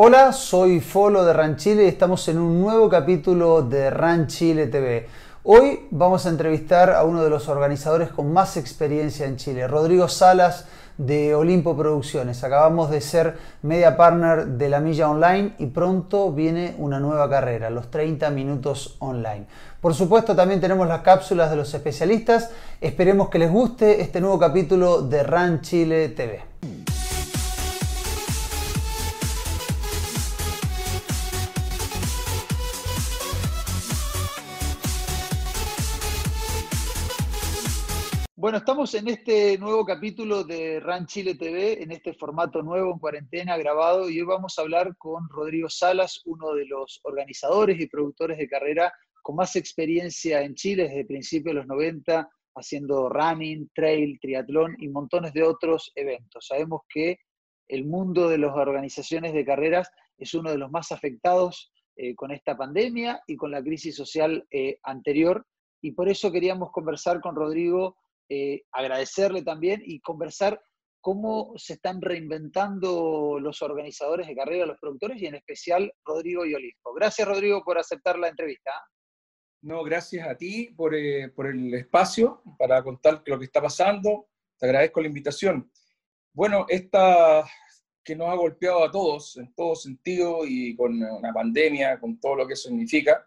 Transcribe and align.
Hola, 0.00 0.32
soy 0.32 0.78
Folo 0.78 1.24
de 1.24 1.32
Ranchile 1.32 1.82
y 1.82 1.88
estamos 1.88 2.28
en 2.28 2.38
un 2.38 2.60
nuevo 2.60 2.88
capítulo 2.88 3.62
de 3.62 3.90
Ranchile 3.90 4.68
TV. 4.68 5.08
Hoy 5.42 5.88
vamos 5.90 6.24
a 6.24 6.28
entrevistar 6.28 6.92
a 6.92 7.02
uno 7.02 7.24
de 7.24 7.30
los 7.30 7.48
organizadores 7.48 8.10
con 8.10 8.32
más 8.32 8.56
experiencia 8.56 9.26
en 9.26 9.36
Chile, 9.36 9.66
Rodrigo 9.66 10.06
Salas 10.06 10.66
de 10.98 11.34
Olimpo 11.34 11.76
Producciones. 11.76 12.44
Acabamos 12.44 12.90
de 12.90 13.00
ser 13.00 13.38
media 13.62 13.96
partner 13.96 14.46
de 14.46 14.68
la 14.68 14.78
Milla 14.78 15.10
Online 15.10 15.54
y 15.58 15.66
pronto 15.66 16.30
viene 16.30 16.76
una 16.78 17.00
nueva 17.00 17.28
carrera, 17.28 17.68
los 17.68 17.90
30 17.90 18.30
minutos 18.30 18.94
online. 19.00 19.46
Por 19.80 19.94
supuesto 19.94 20.36
también 20.36 20.60
tenemos 20.60 20.86
las 20.86 21.00
cápsulas 21.00 21.50
de 21.50 21.56
los 21.56 21.74
especialistas. 21.74 22.52
Esperemos 22.80 23.30
que 23.30 23.40
les 23.40 23.50
guste 23.50 24.00
este 24.00 24.20
nuevo 24.20 24.38
capítulo 24.38 25.02
de 25.02 25.24
Ran 25.24 25.60
Chile 25.60 26.10
TV. 26.10 26.77
Bueno, 38.48 38.60
estamos 38.60 38.94
en 38.94 39.08
este 39.08 39.58
nuevo 39.58 39.84
capítulo 39.84 40.42
de 40.42 40.80
RAN 40.80 41.04
Chile 41.04 41.34
TV, 41.34 41.82
en 41.82 41.92
este 41.92 42.14
formato 42.14 42.62
nuevo, 42.62 42.90
en 42.94 42.98
cuarentena, 42.98 43.58
grabado, 43.58 44.08
y 44.08 44.18
hoy 44.18 44.26
vamos 44.26 44.58
a 44.58 44.62
hablar 44.62 44.96
con 44.96 45.28
Rodrigo 45.28 45.68
Salas, 45.68 46.22
uno 46.24 46.54
de 46.54 46.64
los 46.64 46.98
organizadores 47.02 47.78
y 47.78 47.88
productores 47.88 48.38
de 48.38 48.48
carrera 48.48 48.90
con 49.20 49.36
más 49.36 49.54
experiencia 49.54 50.40
en 50.40 50.54
Chile 50.54 50.84
desde 50.84 51.04
principios 51.04 51.52
de 51.52 51.58
los 51.58 51.66
90, 51.66 52.26
haciendo 52.54 53.10
running, 53.10 53.68
trail, 53.74 54.18
triatlón 54.18 54.76
y 54.78 54.88
montones 54.88 55.34
de 55.34 55.42
otros 55.42 55.92
eventos. 55.94 56.46
Sabemos 56.46 56.80
que 56.88 57.18
el 57.68 57.84
mundo 57.84 58.30
de 58.30 58.38
las 58.38 58.56
organizaciones 58.56 59.34
de 59.34 59.44
carreras 59.44 59.90
es 60.16 60.32
uno 60.32 60.50
de 60.50 60.56
los 60.56 60.70
más 60.70 60.90
afectados 60.90 61.70
eh, 61.96 62.14
con 62.14 62.30
esta 62.30 62.56
pandemia 62.56 63.20
y 63.26 63.36
con 63.36 63.50
la 63.50 63.62
crisis 63.62 63.94
social 63.94 64.46
eh, 64.50 64.78
anterior, 64.84 65.44
y 65.82 65.92
por 65.92 66.08
eso 66.08 66.32
queríamos 66.32 66.72
conversar 66.72 67.20
con 67.20 67.36
Rodrigo 67.36 67.98
eh, 68.28 68.62
agradecerle 68.72 69.42
también 69.42 69.82
y 69.84 70.00
conversar 70.00 70.60
cómo 71.00 71.54
se 71.56 71.74
están 71.74 72.02
reinventando 72.02 73.38
los 73.40 73.62
organizadores 73.62 74.26
de 74.26 74.34
carrera, 74.34 74.66
los 74.66 74.78
productores 74.78 75.20
y 75.22 75.26
en 75.26 75.36
especial 75.36 75.92
Rodrigo 76.04 76.44
y 76.44 76.54
Olimpo. 76.54 76.92
Gracias 76.94 77.26
Rodrigo 77.26 77.62
por 77.64 77.78
aceptar 77.78 78.18
la 78.18 78.28
entrevista. 78.28 78.72
No, 79.62 79.82
gracias 79.82 80.28
a 80.28 80.36
ti 80.36 80.72
por, 80.76 80.94
eh, 80.94 81.30
por 81.30 81.46
el 81.46 81.72
espacio 81.74 82.42
para 82.58 82.82
contar 82.82 83.22
lo 83.26 83.38
que 83.38 83.46
está 83.46 83.62
pasando. 83.62 84.28
Te 84.58 84.66
agradezco 84.66 85.00
la 85.00 85.08
invitación. 85.08 85.70
Bueno, 86.32 86.66
esta 86.68 87.44
que 88.04 88.16
nos 88.16 88.28
ha 88.28 88.34
golpeado 88.34 88.84
a 88.84 88.90
todos 88.90 89.36
en 89.36 89.52
todo 89.54 89.74
sentido 89.74 90.40
y 90.46 90.74
con 90.76 91.02
una 91.02 91.32
pandemia, 91.32 91.98
con 92.00 92.18
todo 92.18 92.36
lo 92.36 92.46
que 92.46 92.56
significa. 92.56 93.26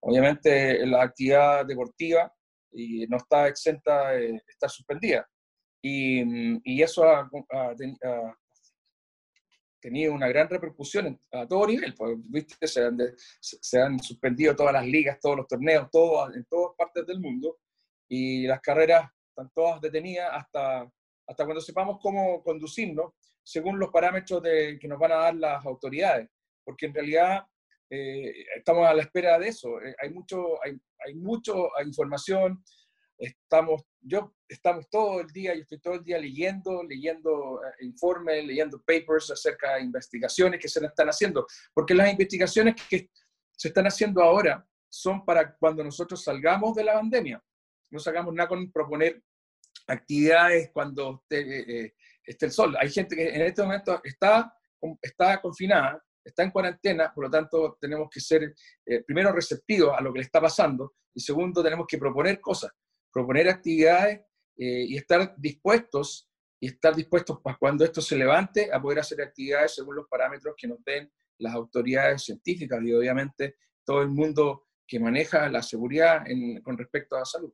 Obviamente 0.00 0.84
la 0.86 1.02
actividad 1.02 1.66
deportiva 1.66 2.32
y 2.72 3.06
no 3.06 3.16
está 3.16 3.48
exenta 3.48 4.10
de 4.10 4.42
estar 4.46 4.70
suspendida. 4.70 5.28
Y, 5.82 6.24
mm, 6.24 6.60
y 6.64 6.82
eso 6.82 7.04
ha, 7.04 7.28
tenido 9.80 10.12
una 10.12 10.26
gran 10.28 10.48
repercusión 10.48 11.20
a 11.32 11.46
todo 11.46 11.66
nivel. 11.66 11.94
Pues, 11.94 12.16
¿viste? 12.24 12.66
Se, 12.66 12.84
han 12.84 12.98
se, 13.40 13.80
han 13.80 13.98
suspendido 14.00 14.56
todas 14.56 14.72
las 14.72 14.86
ligas, 14.86 15.20
todos 15.20 15.36
los 15.36 15.46
torneos, 15.46 15.88
todo, 15.90 16.32
en 16.34 16.44
todas 16.46 16.76
partes 16.76 17.06
del 17.06 17.20
mundo. 17.20 17.58
Y 18.08 18.46
las 18.46 18.60
carreras 18.60 19.10
están 19.28 19.50
todas 19.54 19.80
detenidas 19.80 20.30
hasta, 20.32 20.90
hasta 21.26 21.44
cuando 21.44 21.60
sepamos 21.60 21.98
cómo 22.02 22.42
conducirnos 22.42 23.12
según 23.42 23.78
los 23.78 23.90
parámetros 23.90 24.42
de, 24.42 24.78
que 24.78 24.88
nos 24.88 24.98
van 24.98 25.12
a 25.12 25.16
dar 25.16 25.34
las 25.34 25.64
autoridades. 25.64 26.28
Porque 26.64 26.86
en 26.86 26.94
realidad 26.94 27.46
eh, 27.90 28.44
estamos 28.56 28.86
a 28.86 28.94
la 28.94 29.02
espera 29.02 29.38
de 29.38 29.48
eso. 29.48 29.80
Eh, 29.80 29.94
hay 30.00 30.10
mucho, 30.10 30.62
hay, 30.62 30.78
hay 31.06 31.14
mucho 31.14 31.70
información. 31.84 32.62
Estamos, 33.16 33.82
yo 34.00 34.34
estamos 34.48 34.88
todo 34.88 35.20
el 35.20 35.26
día, 35.28 35.54
yo 35.54 35.62
estoy 35.62 35.80
todo 35.80 35.94
el 35.94 36.04
día 36.04 36.18
leyendo, 36.18 36.84
leyendo 36.84 37.60
eh, 37.64 37.84
informes, 37.84 38.44
leyendo 38.44 38.78
papers 38.78 39.30
acerca 39.30 39.74
de 39.74 39.82
investigaciones 39.82 40.60
que 40.60 40.68
se 40.68 40.84
están 40.84 41.08
haciendo, 41.08 41.46
porque 41.74 41.94
las 41.94 42.10
investigaciones 42.10 42.76
que 42.88 43.10
se 43.50 43.68
están 43.68 43.86
haciendo 43.86 44.22
ahora 44.22 44.64
son 44.88 45.24
para 45.24 45.56
cuando 45.56 45.82
nosotros 45.82 46.22
salgamos 46.22 46.74
de 46.76 46.84
la 46.84 46.94
pandemia. 46.94 47.42
No 47.90 47.98
sacamos 47.98 48.32
nada 48.34 48.48
con 48.48 48.70
proponer 48.70 49.22
actividades 49.88 50.70
cuando 50.72 51.22
esté, 51.22 51.94
esté 52.24 52.46
el 52.46 52.52
sol. 52.52 52.76
Hay 52.78 52.90
gente 52.90 53.16
que 53.16 53.28
en 53.34 53.42
este 53.42 53.62
momento 53.62 54.00
está, 54.04 54.54
está 55.02 55.40
confinada, 55.40 56.00
está 56.28 56.42
en 56.42 56.50
cuarentena, 56.50 57.12
por 57.14 57.24
lo 57.24 57.30
tanto 57.30 57.76
tenemos 57.80 58.08
que 58.10 58.20
ser 58.20 58.54
eh, 58.86 59.02
primero 59.04 59.32
receptivos 59.32 59.96
a 59.96 60.00
lo 60.00 60.12
que 60.12 60.20
le 60.20 60.24
está 60.24 60.40
pasando 60.40 60.94
y 61.14 61.20
segundo 61.20 61.62
tenemos 61.62 61.86
que 61.86 61.98
proponer 61.98 62.40
cosas, 62.40 62.70
proponer 63.12 63.48
actividades 63.48 64.20
eh, 64.56 64.84
y 64.88 64.96
estar 64.96 65.34
dispuestos 65.36 66.28
y 66.60 66.68
estar 66.68 66.94
dispuestos 66.94 67.40
para 67.42 67.56
cuando 67.56 67.84
esto 67.84 68.00
se 68.00 68.16
levante 68.16 68.70
a 68.72 68.80
poder 68.80 69.00
hacer 69.00 69.22
actividades 69.22 69.74
según 69.74 69.96
los 69.96 70.08
parámetros 70.08 70.54
que 70.56 70.68
nos 70.68 70.82
den 70.84 71.10
las 71.38 71.54
autoridades 71.54 72.24
científicas 72.24 72.80
y 72.82 72.92
obviamente 72.92 73.56
todo 73.84 74.02
el 74.02 74.08
mundo 74.08 74.66
que 74.86 74.98
maneja 74.98 75.48
la 75.48 75.62
seguridad 75.62 76.24
con 76.62 76.76
respecto 76.76 77.16
a 77.16 77.20
la 77.20 77.24
salud. 77.24 77.52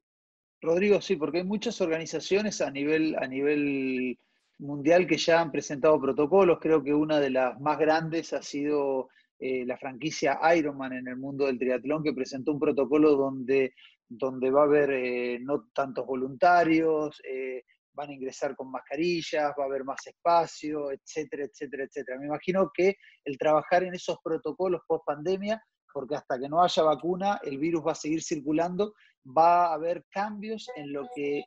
Rodrigo, 0.62 1.00
sí, 1.00 1.16
porque 1.16 1.38
hay 1.38 1.44
muchas 1.44 1.80
organizaciones 1.80 2.60
a 2.60 2.70
nivel, 2.70 3.16
a 3.18 3.26
nivel 3.26 4.18
mundial 4.58 5.06
que 5.06 5.16
ya 5.16 5.40
han 5.40 5.52
presentado 5.52 6.00
protocolos. 6.00 6.58
Creo 6.60 6.82
que 6.82 6.94
una 6.94 7.20
de 7.20 7.30
las 7.30 7.60
más 7.60 7.78
grandes 7.78 8.32
ha 8.32 8.42
sido 8.42 9.08
eh, 9.38 9.64
la 9.66 9.76
franquicia 9.76 10.38
Ironman 10.56 10.92
en 10.92 11.08
el 11.08 11.16
mundo 11.16 11.46
del 11.46 11.58
triatlón, 11.58 12.02
que 12.02 12.12
presentó 12.12 12.52
un 12.52 12.60
protocolo 12.60 13.16
donde, 13.16 13.74
donde 14.08 14.50
va 14.50 14.62
a 14.62 14.64
haber 14.64 14.90
eh, 14.90 15.38
no 15.40 15.68
tantos 15.74 16.06
voluntarios, 16.06 17.20
eh, 17.28 17.64
van 17.92 18.10
a 18.10 18.12
ingresar 18.12 18.56
con 18.56 18.70
mascarillas, 18.70 19.52
va 19.58 19.64
a 19.64 19.66
haber 19.66 19.84
más 19.84 20.06
espacio, 20.06 20.90
etcétera, 20.90 21.44
etcétera, 21.44 21.84
etcétera. 21.84 22.18
Me 22.18 22.26
imagino 22.26 22.70
que 22.72 22.96
el 23.24 23.38
trabajar 23.38 23.84
en 23.84 23.94
esos 23.94 24.18
protocolos 24.22 24.82
post 24.86 25.04
pandemia, 25.06 25.62
porque 25.92 26.16
hasta 26.16 26.38
que 26.38 26.48
no 26.48 26.62
haya 26.62 26.82
vacuna, 26.82 27.38
el 27.42 27.58
virus 27.58 27.84
va 27.86 27.92
a 27.92 27.96
seguir 27.96 28.22
circulando, 28.22 28.94
va 29.24 29.66
a 29.66 29.74
haber 29.74 30.04
cambios 30.10 30.68
en 30.76 30.92
lo 30.92 31.08
que 31.14 31.44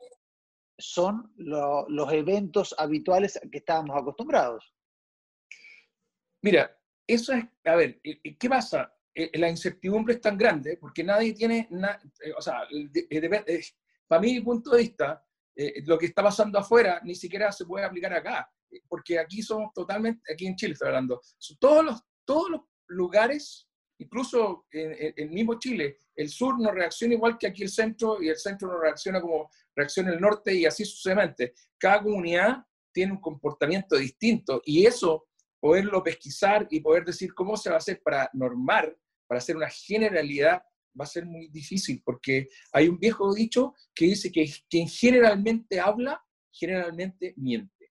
son 0.78 1.34
los 1.38 2.14
eventos 2.14 2.76
habituales 2.78 3.40
que 3.52 3.58
estábamos 3.58 3.98
acostumbrados. 3.98 4.74
Mira, 6.42 6.78
eso 7.08 7.34
es, 7.34 7.46
a 7.66 7.76
ver, 7.76 8.00
¿qué 8.02 8.50
pasa? 8.50 8.94
La 9.34 9.50
incertidumbre 9.50 10.16
es 10.16 10.22
tan 10.22 10.38
grande 10.38 10.78
porque 10.78 11.04
nadie 11.04 11.34
tiene, 11.34 11.68
eh, 11.72 12.34
o 12.38 12.42
sea, 12.42 12.68
para 14.08 14.22
mi 14.22 14.40
punto 14.42 14.72
de 14.72 14.82
vista, 14.82 15.26
eh, 15.56 15.82
lo 15.86 15.98
que 15.98 16.06
está 16.06 16.22
pasando 16.22 16.60
afuera 16.60 17.02
ni 17.04 17.16
siquiera 17.16 17.52
se 17.52 17.66
puede 17.66 17.86
aplicar 17.86 18.14
acá, 18.14 18.52
porque 18.88 19.18
aquí 19.18 19.42
somos 19.42 19.74
totalmente, 19.74 20.32
aquí 20.32 20.46
en 20.46 20.56
Chile 20.56 20.74
estoy 20.74 20.90
hablando, 20.90 21.20
todos 21.60 21.84
los, 21.84 22.04
todos 22.26 22.50
los 22.52 22.62
lugares, 22.88 23.67
incluso 24.00 24.66
en 24.72 25.14
el 25.16 25.30
mismo 25.30 25.60
Chile, 25.60 25.98
el 26.16 26.30
sur 26.30 26.60
no 26.60 26.72
reacciona 26.72 27.14
igual 27.14 27.38
que 27.38 27.48
aquí 27.48 27.64
el 27.64 27.70
centro 27.70 28.22
y 28.22 28.30
el 28.30 28.38
centro 28.38 28.68
no 28.68 28.80
reacciona 28.80 29.22
como 29.22 29.50
reacciona 29.76 30.14
el 30.14 30.20
norte 30.20 30.54
y 30.54 30.66
así 30.66 30.86
sucesivamente. 30.86 31.54
Cada 31.78 32.02
comunidad 32.02 32.66
tiene 32.92 33.14
un 33.14 33.22
comportamiento 33.22 33.96
distinto 33.96 34.62
y 34.66 34.86
eso, 34.86 35.28
poderlo 35.60 36.04
pesquisar 36.04 36.68
y 36.70 36.80
poder 36.80 37.06
decir 37.06 37.34
cómo 37.34 37.58
se 37.58 37.70
va 37.70 37.76
a 37.76 37.80
hacer 37.80 38.02
para 38.04 38.30
normar, 38.34 38.96
para 39.28 39.40
hacer 39.40 39.56
una 39.56 39.70
generalidad, 39.70 40.62
va 41.00 41.04
a 41.04 41.08
ser 41.08 41.26
muy 41.26 41.48
difícil 41.50 42.02
porque 42.04 42.48
hay 42.72 42.88
un 42.88 42.98
viejo 42.98 43.34
dicho 43.34 43.76
que 43.94 44.06
dice 44.06 44.32
que 44.32 44.52
quien 44.70 44.88
generalmente 44.88 45.80
habla, 45.80 46.24
generalmente 46.52 47.34
miente. 47.38 47.92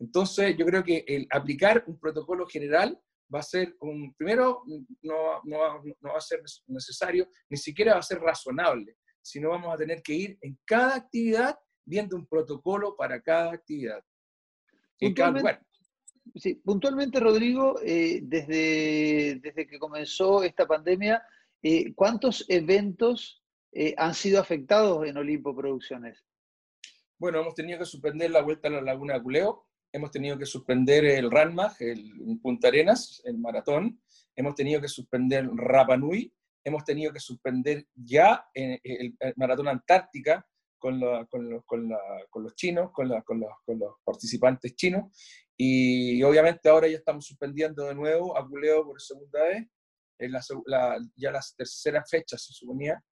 Entonces, 0.00 0.56
yo 0.56 0.64
creo 0.64 0.82
que 0.82 1.04
el 1.06 1.28
aplicar 1.30 1.84
un 1.86 1.98
protocolo 1.98 2.46
general 2.46 3.00
va 3.32 3.40
a 3.40 3.42
ser 3.42 3.76
un, 3.80 4.12
primero, 4.14 4.62
no, 5.02 5.40
no, 5.44 5.82
no, 6.00 6.12
va 6.12 6.18
a 6.18 6.20
ser 6.20 6.40
necesario, 6.66 7.28
ni 7.48 7.56
siquiera 7.56 7.94
va 7.94 8.00
a 8.00 8.02
ser 8.02 8.20
razonable, 8.20 8.96
sino 9.22 9.50
vamos 9.50 9.72
a 9.72 9.76
tener 9.76 10.02
que 10.02 10.14
ir 10.14 10.38
en 10.40 10.58
cada 10.64 10.96
actividad 10.96 11.58
viendo 11.84 12.16
un 12.16 12.26
protocolo 12.26 12.96
para 12.96 13.20
cada 13.20 13.52
actividad. 13.52 14.02
En 14.98 15.14
cada 15.14 15.30
lugar. 15.30 15.62
Sí, 16.34 16.54
puntualmente, 16.56 17.18
Rodrigo, 17.18 17.80
eh, 17.82 18.20
desde, 18.22 19.40
desde 19.42 19.66
que 19.66 19.78
comenzó 19.78 20.42
esta 20.42 20.66
pandemia, 20.66 21.22
eh, 21.62 21.94
¿cuántos 21.94 22.44
eventos 22.48 23.42
eh, 23.72 23.94
han 23.96 24.14
sido 24.14 24.40
afectados 24.40 25.06
en 25.06 25.16
Olimpo 25.16 25.56
Producciones? 25.56 26.22
Bueno, 27.18 27.40
hemos 27.40 27.54
tenido 27.54 27.78
que 27.78 27.84
suspender 27.84 28.30
la 28.30 28.42
vuelta 28.42 28.68
a 28.68 28.72
la 28.72 28.80
Laguna 28.80 29.14
de 29.14 29.22
Culeo, 29.22 29.66
hemos 29.92 30.10
tenido 30.10 30.38
que 30.38 30.46
suspender 30.46 31.04
el 31.04 31.30
Ranmag, 31.30 31.74
el 31.80 32.38
Punta 32.42 32.68
Arenas, 32.68 33.22
el 33.24 33.38
maratón, 33.38 34.00
hemos 34.36 34.54
tenido 34.54 34.80
que 34.80 34.88
suspender 34.88 35.48
Rapa 35.54 35.96
Nui, 35.96 36.32
hemos 36.64 36.84
tenido 36.84 37.12
que 37.12 37.20
suspender 37.20 37.86
ya 37.94 38.46
el, 38.54 39.16
maratón 39.36 39.68
Antártica, 39.68 40.46
con, 40.78 40.98
los 40.98 42.54
chinos, 42.54 42.90
con, 42.92 43.08
los, 43.08 43.94
participantes 44.04 44.74
chinos, 44.76 45.14
y 45.56 46.22
obviamente 46.22 46.68
ahora 46.70 46.88
ya 46.88 46.96
estamos 46.96 47.26
suspendiendo 47.26 47.84
de 47.84 47.94
nuevo 47.94 48.36
a 48.36 48.46
Culeo 48.48 48.84
por 48.84 49.00
segunda 49.00 49.42
vez, 49.42 49.66
en 50.18 50.32
ya 51.16 51.30
la 51.30 51.40
tercera 51.56 52.04
fecha 52.04 52.38
se 52.38 52.52
suponía, 52.52 53.02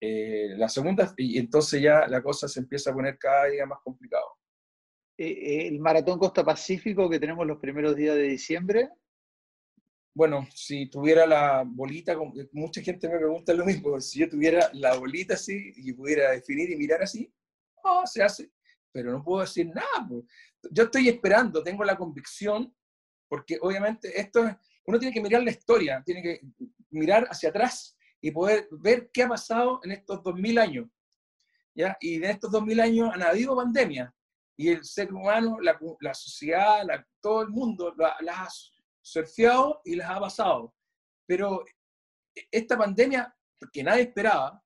eh, 0.00 0.54
la 0.56 0.68
segunda, 0.68 1.14
y 1.16 1.38
entonces 1.38 1.80
ya 1.80 2.06
la 2.06 2.22
cosa 2.22 2.48
se 2.48 2.60
empieza 2.60 2.90
a 2.90 2.94
poner 2.94 3.16
cada 3.18 3.46
día 3.46 3.64
más 3.64 3.78
complicado. 3.82 4.33
Eh, 5.16 5.26
eh, 5.26 5.68
el 5.68 5.78
Maratón 5.78 6.18
Costa 6.18 6.44
Pacífico 6.44 7.08
que 7.08 7.20
tenemos 7.20 7.46
los 7.46 7.58
primeros 7.58 7.94
días 7.94 8.16
de 8.16 8.22
diciembre, 8.22 8.90
bueno, 10.12 10.46
si 10.52 10.86
tuviera 10.86 11.24
la 11.26 11.64
bolita, 11.64 12.16
mucha 12.52 12.80
gente 12.80 13.08
me 13.08 13.18
pregunta 13.18 13.52
lo 13.52 13.64
mismo, 13.64 14.00
si 14.00 14.20
yo 14.20 14.28
tuviera 14.28 14.70
la 14.72 14.96
bolita 14.96 15.34
así 15.34 15.72
y 15.76 15.92
pudiera 15.92 16.32
definir 16.32 16.70
y 16.70 16.76
mirar 16.76 17.02
así, 17.02 17.32
oh, 17.84 18.04
se 18.06 18.22
hace, 18.22 18.50
pero 18.90 19.12
no 19.12 19.22
puedo 19.22 19.42
decir 19.42 19.66
nada. 19.68 20.08
Yo 20.70 20.84
estoy 20.84 21.08
esperando, 21.08 21.62
tengo 21.62 21.84
la 21.84 21.96
convicción, 21.96 22.74
porque 23.28 23.58
obviamente 23.60 24.20
esto 24.20 24.46
es, 24.46 24.56
uno 24.86 24.98
tiene 24.98 25.14
que 25.14 25.22
mirar 25.22 25.42
la 25.42 25.50
historia, 25.50 26.02
tiene 26.04 26.22
que 26.22 26.40
mirar 26.90 27.26
hacia 27.30 27.50
atrás 27.50 27.96
y 28.20 28.32
poder 28.32 28.68
ver 28.70 29.10
qué 29.12 29.22
ha 29.22 29.28
pasado 29.28 29.80
en 29.84 29.92
estos 29.92 30.22
2000 30.22 30.58
años. 30.58 30.88
¿ya? 31.74 31.96
Y 32.00 32.16
en 32.16 32.24
estos 32.24 32.50
2000 32.50 32.80
años 32.80 33.10
han 33.12 33.22
habido 33.22 33.56
pandemias 33.56 34.12
y 34.56 34.68
el 34.70 34.84
ser 34.84 35.12
humano, 35.12 35.58
la, 35.60 35.78
la 36.00 36.14
sociedad, 36.14 36.84
todo 37.20 37.42
el 37.42 37.48
mundo 37.48 37.94
las 37.96 38.38
ha 38.38 38.48
surfeado 39.02 39.80
y 39.84 39.96
les 39.96 40.06
ha 40.06 40.20
pasado. 40.20 40.74
Pero 41.26 41.64
esta 42.50 42.76
pandemia, 42.76 43.34
que 43.72 43.82
nadie 43.82 44.02
esperaba, 44.02 44.62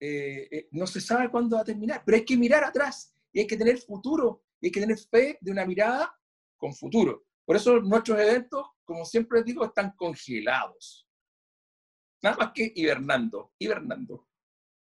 eh, 0.00 0.48
eh, 0.50 0.68
no 0.72 0.86
se 0.86 1.00
sabe 1.00 1.30
cuándo 1.30 1.56
va 1.56 1.62
a 1.62 1.64
terminar. 1.64 2.02
Pero 2.04 2.16
hay 2.16 2.24
que 2.24 2.36
mirar 2.36 2.64
atrás 2.64 3.14
y 3.32 3.40
hay 3.40 3.46
que 3.46 3.56
tener 3.56 3.78
futuro 3.78 4.44
y 4.60 4.66
hay 4.66 4.72
que 4.72 4.80
tener 4.80 4.98
fe 4.98 5.38
de 5.40 5.50
una 5.50 5.64
mirada 5.64 6.16
con 6.56 6.74
futuro. 6.74 7.26
Por 7.44 7.56
eso 7.56 7.80
nuestros 7.80 8.18
eventos, 8.18 8.66
como 8.84 9.04
siempre 9.04 9.42
digo, 9.42 9.64
están 9.64 9.92
congelados. 9.96 11.08
Nada 12.22 12.36
más 12.36 12.52
que 12.54 12.72
hibernando, 12.74 13.52
hibernando. 13.58 14.28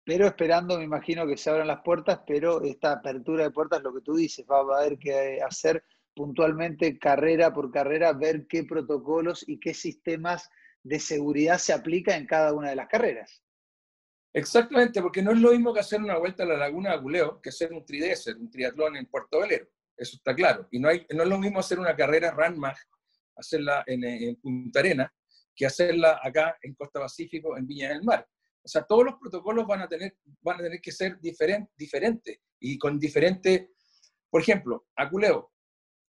Pero 0.03 0.25
esperando, 0.27 0.77
me 0.77 0.83
imagino 0.83 1.27
que 1.27 1.37
se 1.37 1.49
abran 1.49 1.67
las 1.67 1.81
puertas, 1.81 2.21
pero 2.25 2.61
esta 2.63 2.93
apertura 2.93 3.43
de 3.43 3.51
puertas, 3.51 3.83
lo 3.83 3.93
que 3.93 4.01
tú 4.01 4.15
dices, 4.15 4.45
va 4.49 4.57
a 4.57 4.81
haber 4.81 4.97
que 4.97 5.39
hacer 5.41 5.83
puntualmente 6.15 6.97
carrera 6.97 7.53
por 7.53 7.71
carrera, 7.71 8.13
ver 8.13 8.47
qué 8.47 8.63
protocolos 8.63 9.47
y 9.47 9.59
qué 9.59 9.73
sistemas 9.73 10.49
de 10.83 10.99
seguridad 10.99 11.57
se 11.57 11.73
aplica 11.73 12.15
en 12.15 12.25
cada 12.25 12.53
una 12.53 12.69
de 12.69 12.75
las 12.75 12.87
carreras. 12.87 13.43
Exactamente, 14.33 15.01
porque 15.01 15.21
no 15.21 15.31
es 15.31 15.39
lo 15.39 15.51
mismo 15.51 15.73
que 15.73 15.81
hacer 15.81 16.01
una 16.01 16.17
vuelta 16.17 16.43
a 16.43 16.45
la 16.45 16.57
Laguna 16.57 16.91
de 16.91 16.95
Aguleo 16.95 17.41
que 17.41 17.49
hacer 17.49 17.73
un 17.73 17.85
tridesser, 17.85 18.37
un 18.37 18.49
triatlón 18.49 18.95
en 18.95 19.05
Puerto 19.05 19.41
Velero. 19.41 19.67
Eso 19.97 20.15
está 20.15 20.33
claro. 20.33 20.67
Y 20.71 20.79
no, 20.79 20.87
hay, 20.87 21.05
no 21.13 21.23
es 21.23 21.29
lo 21.29 21.37
mismo 21.37 21.59
hacer 21.59 21.79
una 21.79 21.95
carrera 21.95 22.31
Runmag, 22.31 22.77
hacerla 23.35 23.83
en, 23.85 24.35
Punta 24.37 24.79
Arena, 24.79 25.13
que 25.55 25.65
hacerla 25.65 26.19
acá 26.23 26.57
en 26.61 26.73
Costa 26.75 27.01
Pacífico, 27.01 27.57
en 27.57 27.67
Viña 27.67 27.89
del 27.89 28.03
Mar. 28.03 28.25
O 28.63 28.67
sea, 28.67 28.83
todos 28.83 29.05
los 29.05 29.15
protocolos 29.15 29.65
van 29.65 29.81
a 29.81 29.87
tener, 29.87 30.17
van 30.41 30.59
a 30.59 30.63
tener 30.63 30.81
que 30.81 30.91
ser 30.91 31.19
diferentes 31.19 32.39
y 32.59 32.77
con 32.77 32.99
diferente, 32.99 33.71
por 34.29 34.41
ejemplo, 34.41 34.87
Aculeo, 34.95 35.51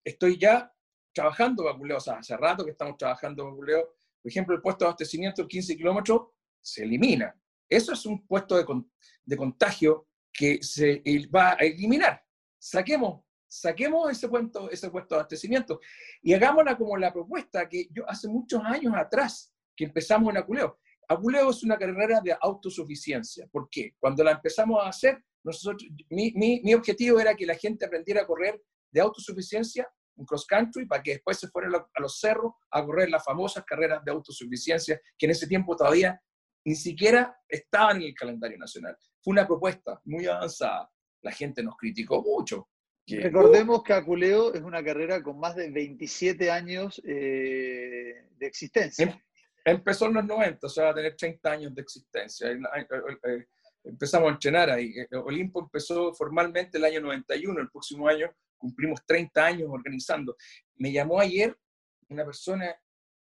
estoy 0.05 0.39
ya 0.39 0.71
trabajando 1.15 1.65
vaculeo, 1.65 1.97
o 1.97 2.01
sea, 2.01 2.15
hace 2.15 2.37
rato 2.37 2.65
que 2.65 2.73
estamos 2.73 2.99
trabajando 2.99 3.47
vaculeo. 3.47 3.95
Por 4.21 4.31
ejemplo, 4.31 4.55
el 4.55 4.61
puesto 4.61 4.85
de 4.85 4.89
abastecimiento 4.89 5.47
15 5.47 5.77
kilómetros 5.77 6.29
se 6.61 6.83
elimina. 6.83 7.35
Eso 7.69 7.93
es 7.93 8.05
un 8.05 8.27
puesto 8.27 8.57
de, 8.57 9.37
contagio 9.37 10.09
que 10.33 10.63
se 10.63 11.03
va 11.35 11.53
a 11.53 11.57
eliminar. 11.57 12.23
Saquemos, 12.59 13.23
saquemos 13.47 14.11
ese 14.11 14.29
puesto, 14.29 14.71
ese 14.71 14.91
puesto 14.91 15.15
de 15.15 15.21
abastecimiento 15.21 15.81
y 16.23 16.35
hagámosla 16.35 16.77
como 16.77 16.97
la 16.97 17.13
propuesta 17.13 17.69
que 17.69 17.89
yo 17.91 18.09
hace 18.09 18.29
muchos 18.29 18.63
años 18.65 18.95
atrás 18.97 19.53
que 19.77 19.85
empezamos 19.85 20.31
en 20.31 20.39
Aculeo. 20.39 20.79
Aculeo 21.09 21.51
es 21.51 21.63
una 21.63 21.77
carrera 21.79 22.21
de 22.21 22.37
autosuficiencia. 22.41 23.47
¿Por 23.51 23.69
qué? 23.71 23.95
Cuando 23.99 24.23
la 24.25 24.33
empezamos 24.33 24.83
a 24.83 24.89
hacer, 24.89 25.23
nosotros, 25.43 25.89
mi, 26.11 26.33
mi 26.35 26.75
objetivo 26.75 27.21
era 27.21 27.35
que 27.35 27.47
la 27.47 27.55
gente 27.55 27.85
aprendiera 27.85 28.23
a 28.23 28.27
correr 28.27 28.63
de 28.91 29.01
autosuficiencia, 29.01 29.89
un 30.17 30.25
cross 30.25 30.47
country, 30.47 30.87
para 30.87 31.03
que 31.03 31.13
después 31.13 31.39
se 31.39 31.49
fueran 31.49 31.75
a 31.75 32.01
los 32.01 32.19
cerros 32.19 32.53
a 32.71 32.85
correr 32.85 33.11
las 33.11 33.25
famosas 33.25 33.65
carreras 33.65 34.05
de 34.05 34.13
autosuficiencia 34.13 35.01
que 35.19 35.27
en 35.27 35.33
ese 35.33 35.47
tiempo 35.47 35.77
todavía 35.77 36.21
ni 36.65 36.77
siquiera 36.77 37.37
estaban 37.49 37.97
en 37.97 38.09
el 38.09 38.15
calendario 38.15 38.57
nacional. 38.57 38.97
Fue 39.23 39.33
una 39.33 39.47
propuesta 39.47 40.01
muy 40.05 40.27
avanzada. 40.27 40.91
La 41.23 41.33
gente 41.33 41.63
nos 41.63 41.77
criticó 41.77 42.23
mucho. 42.23 42.69
Recordemos 43.07 43.83
que 43.83 43.93
Aculeo 43.93 44.55
es 44.55 44.63
una 44.63 44.83
carrera 44.83 45.23
con 45.23 45.39
más 45.39 45.57
de 45.57 45.71
27 45.71 46.51
años 46.51 47.03
eh, 47.05 48.29
de 48.39 48.47
existencia. 48.47 49.23
Em, 49.65 49.77
empezó 49.77 50.07
en 50.07 50.15
los 50.15 50.25
90, 50.25 50.67
o 50.67 50.71
sea, 50.71 50.85
va 50.85 50.91
a 50.91 50.95
tener 50.95 51.17
30 51.17 51.51
años 51.51 51.75
de 51.75 51.83
existencia. 51.83 52.51
Eh, 52.51 52.59
eh, 53.25 53.47
empezamos 53.85 54.29
a 54.29 54.33
entrenar 54.33 54.71
ahí. 54.71 54.93
Olimpo 55.25 55.61
empezó 55.61 56.13
formalmente 56.15 56.79
el 56.79 56.85
año 56.85 57.01
91, 57.01 57.61
el 57.61 57.71
próximo 57.71 58.09
año 58.09 58.31
cumplimos 58.57 59.05
30 59.07 59.45
años 59.45 59.69
organizando. 59.71 60.37
Me 60.77 60.93
llamó 60.93 61.21
ayer 61.21 61.57
una 62.09 62.25
persona 62.25 62.75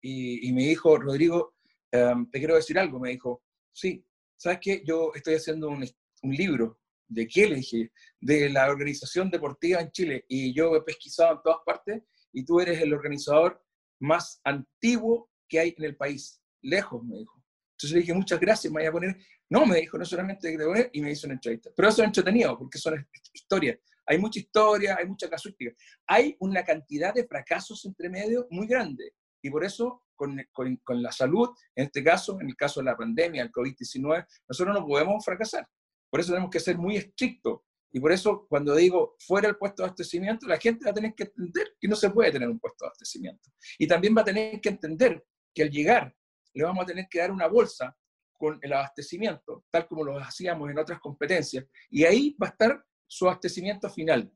y, 0.01 0.51
me 0.53 0.63
dijo, 0.63 0.97
Rodrigo, 0.97 1.55
em, 1.91 2.29
te 2.29 2.39
quiero 2.39 2.55
decir 2.55 2.79
algo. 2.79 2.99
Me 2.99 3.11
dijo, 3.11 3.43
sí, 3.71 4.05
¿sabes 4.35 4.59
qué? 4.61 4.83
Yo 4.85 5.11
estoy 5.13 5.35
haciendo 5.35 5.69
un, 5.69 5.85
libro. 6.23 6.79
¿De 7.07 7.27
qué? 7.27 7.47
Le 7.47 7.91
de 8.19 8.49
la 8.49 8.69
organización 8.69 9.29
deportiva 9.29 9.79
en 9.79 9.91
Chile. 9.91 10.25
Y 10.27 10.53
yo 10.53 10.75
he 10.75 10.81
pesquisado 10.81 11.35
en 11.35 11.41
todas 11.41 11.59
partes 11.65 12.03
y 12.33 12.43
tú 12.43 12.59
eres 12.59 12.81
el 12.81 12.93
organizador 12.93 13.63
más 13.99 14.41
antiguo 14.43 15.29
que 15.47 15.59
hay 15.59 15.75
en 15.77 15.83
el 15.83 15.95
país. 15.95 16.41
Lejos, 16.61 17.03
me 17.03 17.17
dijo. 17.17 17.43
Entonces 17.77 17.93
le 17.93 17.99
dije, 17.99 18.13
muchas 18.13 18.39
gracias, 18.39 18.73
me 18.73 18.81
voy 18.81 18.87
a 18.87 18.91
poner. 18.91 19.17
No, 19.49 19.65
me 19.65 19.77
dijo, 19.77 19.97
no 19.97 20.05
solamente 20.05 20.51
que 20.51 20.57
te 20.57 20.65
poner, 20.65 20.89
y 20.93 21.01
me 21.01 21.11
hizo 21.11 21.27
una 21.27 21.35
entrevista. 21.35 21.69
Pero 21.75 21.89
eso 21.89 22.01
es 22.01 22.07
entretenido, 22.07 22.57
porque 22.57 22.79
son 22.79 23.07
historias. 23.31 23.77
Hay 24.07 24.17
mucha 24.17 24.39
historia, 24.39 24.95
hay 24.97 25.05
mucha 25.05 25.29
casuística. 25.29 25.71
Hay 26.07 26.35
una 26.39 26.63
cantidad 26.63 27.13
de 27.13 27.27
fracasos 27.27 27.85
entre 27.85 28.09
medio 28.09 28.47
muy 28.49 28.65
grande. 28.65 29.13
Y 29.43 29.51
por 29.51 29.63
eso, 29.63 30.03
con, 30.15 30.41
con, 30.51 31.03
la 31.03 31.11
salud, 31.11 31.49
en 31.75 31.85
este 31.85 32.03
caso, 32.03 32.39
en 32.41 32.47
el 32.47 32.55
caso 32.55 32.79
de 32.79 32.85
la 32.85 32.97
pandemia, 32.97 33.43
el 33.43 33.51
COVID-19, 33.51 34.25
nosotros 34.49 34.73
no 34.73 34.85
podemos 34.85 35.23
fracasar. 35.23 35.67
Por 36.09 36.19
eso 36.19 36.31
tenemos 36.31 36.49
que 36.49 36.59
ser 36.59 36.77
muy 36.77 36.97
estrictos. 36.97 37.59
Y 37.91 37.99
por 37.99 38.11
eso, 38.11 38.45
cuando 38.49 38.75
digo 38.75 39.15
fuera 39.19 39.47
el 39.47 39.57
puesto 39.57 39.83
de 39.83 39.87
abastecimiento, 39.87 40.47
la 40.47 40.57
gente 40.57 40.85
va 40.85 40.91
a 40.91 40.93
tener 40.93 41.13
que 41.13 41.23
entender 41.23 41.75
que 41.79 41.87
no 41.87 41.95
se 41.95 42.09
puede 42.09 42.31
tener 42.31 42.49
un 42.49 42.59
puesto 42.59 42.85
de 42.85 42.87
abastecimiento. 42.87 43.51
Y 43.77 43.87
también 43.87 44.15
va 44.15 44.21
a 44.21 44.25
tener 44.25 44.59
que 44.59 44.69
entender 44.69 45.23
que 45.57 45.63
al 45.63 45.71
llegar 45.71 46.15
le 46.53 46.63
vamos 46.63 46.83
a 46.83 46.85
tener 46.85 47.07
que 47.09 47.17
dar 47.17 47.31
una 47.31 47.47
bolsa 47.47 47.97
con 48.37 48.59
el 48.61 48.73
abastecimiento, 48.73 49.65
tal 49.71 49.87
como 49.87 50.03
lo 50.03 50.19
hacíamos 50.19 50.69
en 50.69 50.77
otras 50.77 50.99
competencias. 50.99 51.65
Y 51.89 52.03
ahí 52.03 52.37
va 52.39 52.47
a 52.47 52.49
estar 52.51 52.85
su 53.07 53.25
abastecimiento 53.25 53.89
final. 53.89 54.31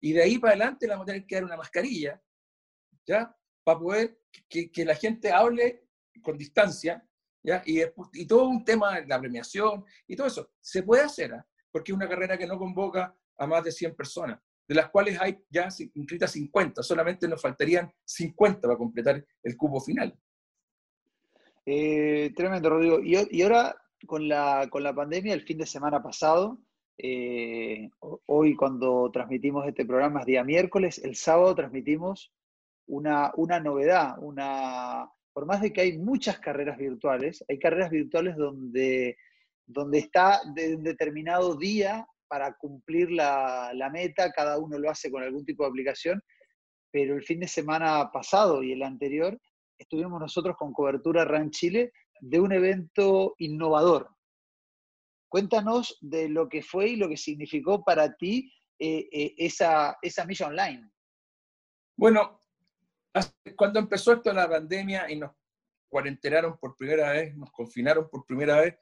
Y 0.00 0.12
de 0.12 0.22
ahí 0.22 0.38
para 0.38 0.52
adelante 0.52 0.86
le 0.86 0.92
vamos 0.92 1.04
a 1.04 1.12
tener 1.12 1.26
que 1.26 1.34
dar 1.34 1.44
una 1.44 1.56
mascarilla, 1.56 2.22
¿ya? 3.04 3.36
Para 3.64 3.78
poder 3.80 4.20
que, 4.48 4.70
que 4.70 4.84
la 4.84 4.94
gente 4.94 5.32
hable 5.32 5.88
con 6.22 6.38
distancia, 6.38 7.04
¿ya? 7.42 7.64
Y, 7.66 7.80
y 8.12 8.26
todo 8.26 8.46
un 8.46 8.64
tema 8.64 9.00
de 9.00 9.06
la 9.08 9.18
premiación 9.18 9.84
y 10.06 10.14
todo 10.14 10.28
eso. 10.28 10.52
Se 10.60 10.84
puede 10.84 11.02
hacer, 11.02 11.34
¿ah? 11.34 11.44
porque 11.72 11.90
es 11.90 11.96
una 11.96 12.08
carrera 12.08 12.38
que 12.38 12.46
no 12.46 12.56
convoca 12.56 13.12
a 13.38 13.46
más 13.46 13.64
de 13.64 13.72
100 13.72 13.96
personas, 13.96 14.38
de 14.68 14.74
las 14.76 14.88
cuales 14.90 15.20
hay 15.20 15.44
ya 15.50 15.68
inscritas 15.94 16.30
50, 16.30 16.80
solamente 16.84 17.26
nos 17.26 17.42
faltarían 17.42 17.92
50 18.04 18.60
para 18.60 18.78
completar 18.78 19.26
el 19.42 19.56
cupo 19.56 19.80
final. 19.80 20.16
Eh, 21.66 22.32
tremendo, 22.34 22.70
Rodrigo. 22.70 23.00
Y, 23.02 23.42
ahora, 23.42 23.76
con 24.06 24.28
la, 24.28 24.68
con 24.70 24.82
la 24.82 24.94
pandemia, 24.94 25.34
el 25.34 25.42
fin 25.42 25.58
de 25.58 25.66
semana 25.66 26.02
pasado, 26.02 26.58
eh, 26.98 27.90
hoy 28.26 28.54
cuando 28.56 29.10
transmitimos 29.10 29.66
este 29.66 29.84
programa 29.84 30.20
es 30.20 30.26
día 30.26 30.44
miércoles, 30.44 30.98
el 31.04 31.16
sábado 31.16 31.54
transmitimos 31.54 32.32
una, 32.86 33.32
una 33.36 33.60
novedad, 33.60 34.16
una, 34.20 35.08
por 35.32 35.46
más 35.46 35.60
de 35.60 35.72
que 35.72 35.82
hay 35.82 35.98
muchas 35.98 36.38
carreras 36.38 36.78
virtuales, 36.78 37.44
hay 37.48 37.58
carreras 37.58 37.90
virtuales 37.90 38.36
donde, 38.36 39.16
donde 39.66 39.98
está 39.98 40.40
de 40.54 40.76
un 40.76 40.82
determinado 40.82 41.56
día 41.56 42.06
para 42.26 42.54
cumplir 42.56 43.10
la, 43.10 43.72
la, 43.74 43.90
meta, 43.90 44.32
cada 44.32 44.58
uno 44.58 44.78
lo 44.78 44.90
hace 44.90 45.10
con 45.10 45.22
algún 45.22 45.44
tipo 45.44 45.62
de 45.62 45.70
aplicación, 45.70 46.22
pero 46.90 47.14
el 47.14 47.22
fin 47.22 47.40
de 47.40 47.48
semana 47.48 48.10
pasado 48.12 48.62
y 48.62 48.72
el 48.72 48.82
anterior 48.82 49.38
estuvimos 49.80 50.20
nosotros 50.20 50.56
con 50.56 50.72
cobertura 50.72 51.24
RAN 51.24 51.50
Chile 51.50 51.92
de 52.20 52.38
un 52.38 52.52
evento 52.52 53.34
innovador, 53.38 54.10
Cuéntanos 55.30 55.96
de 56.00 56.28
lo 56.28 56.48
que 56.48 56.60
fue 56.60 56.88
y 56.88 56.96
lo 56.96 57.08
que 57.08 57.16
significó 57.16 57.84
para 57.84 58.16
ti 58.16 58.52
eh, 58.80 59.08
eh, 59.12 59.34
esa, 59.38 59.96
esa 60.02 60.24
milla 60.24 60.48
online. 60.48 60.90
Bueno, 61.96 62.40
cuando 63.56 63.78
empezó 63.78 64.12
esto 64.12 64.32
la 64.32 64.48
pandemia 64.48 65.08
y 65.08 65.16
nos 65.16 65.30
cuarentenaron 65.88 66.58
por 66.58 66.76
primera 66.76 67.12
vez, 67.12 67.36
nos 67.36 67.52
confinaron 67.52 68.10
por 68.10 68.26
primera 68.26 68.60
vez, 68.60 68.74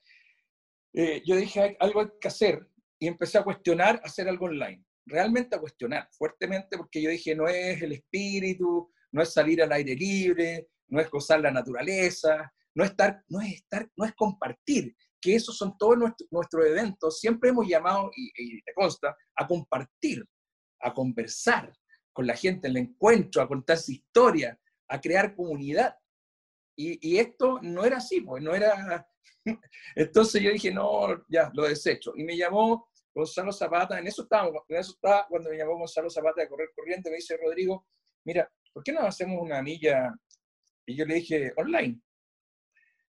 eh, 0.95 1.23
yo 1.27 1.37
dije, 1.37 1.77
algo 1.81 2.01
hay 2.01 2.09
que 2.19 2.29
hacer. 2.29 2.67
y 2.99 3.07
empecé 3.07 3.39
a 3.39 3.45
cuestionar 3.45 4.01
hacer 4.03 4.27
algo 4.27 4.47
online. 4.47 4.83
Realmente 5.05 5.55
a 5.55 5.61
cuestionar 5.61 6.09
fuertemente 6.13 6.79
porque 6.79 7.03
yo 7.03 7.11
dije, 7.11 7.35
no 7.35 7.47
es 7.47 7.81
el 7.83 7.93
espíritu, 7.93 8.91
no 9.13 9.23
es 9.23 9.35
salir 9.35 9.63
al 9.63 9.73
aire 9.73 9.95
libre, 9.95 10.69
no 10.89 11.01
es 11.01 11.11
gozar 11.11 11.41
la 11.41 11.51
naturaleza, 11.51 12.53
no 12.75 12.85
es 12.85 12.91
estar, 12.91 13.23
no 13.29 13.41
es 13.41 13.55
estar, 13.55 13.89
no 13.97 14.05
es 14.05 14.15
compartir, 14.15 14.95
que 15.21 15.35
esos 15.35 15.57
son 15.57 15.77
todos 15.77 15.99
nuestros, 16.31 16.67
eventos. 16.67 17.19
Siempre 17.19 17.51
hemos 17.51 17.67
llamado, 17.67 18.11
y, 18.15 18.31
y 18.37 18.63
te 18.63 18.73
consta, 18.73 19.17
a 19.37 19.47
compartir, 19.47 20.25
a 20.81 20.95
conversar 20.95 21.73
con 22.13 22.27
la 22.27 22.35
gente 22.35 22.69
en 22.69 22.77
el 22.77 22.83
encuentro, 22.83 23.43
a 23.43 23.49
contar 23.49 23.79
su 23.79 23.93
historia, 23.93 24.59
a 24.89 25.01
crear 25.01 25.35
comunidad. 25.35 25.95
Y, 26.77 27.19
esto 27.19 27.59
no 27.63 27.85
era 27.85 27.99
así, 27.99 28.21
pues 28.21 28.43
no 28.43 28.55
era... 28.55 29.07
Entonces 29.97 30.41
yo 30.43 30.51
dije, 30.51 30.73
no, 30.73 31.25
ya, 31.29 31.51
lo 31.55 31.65
desecho. 31.69 32.13
Y 32.17 32.23
me 32.25 32.37
llamó 32.37 32.89
Gonzalo 33.15 33.53
Zapata, 33.53 33.99
en 33.99 34.07
eso 34.07 34.23
estaba, 34.23 34.49
en 34.69 34.77
eso 34.77 34.93
estaba 34.93 35.27
cuando 35.29 35.51
me 35.51 35.57
llamó 35.57 35.77
Gonzalo 35.77 36.09
Zapata 36.09 36.43
de 36.43 36.49
Correr 36.49 36.71
Corriente, 36.75 37.11
me 37.11 37.17
dice, 37.17 37.37
Rodrigo, 37.37 37.87
mira, 38.25 38.49
¿por 38.73 38.85
qué 38.85 38.93
no 38.93 39.01
hacemos 39.01 39.43
una 39.43 39.61
milla? 39.61 40.15
Y 40.89 40.97
yo 40.97 41.05
le 41.05 41.17
dije, 41.17 41.53
online. 41.57 42.01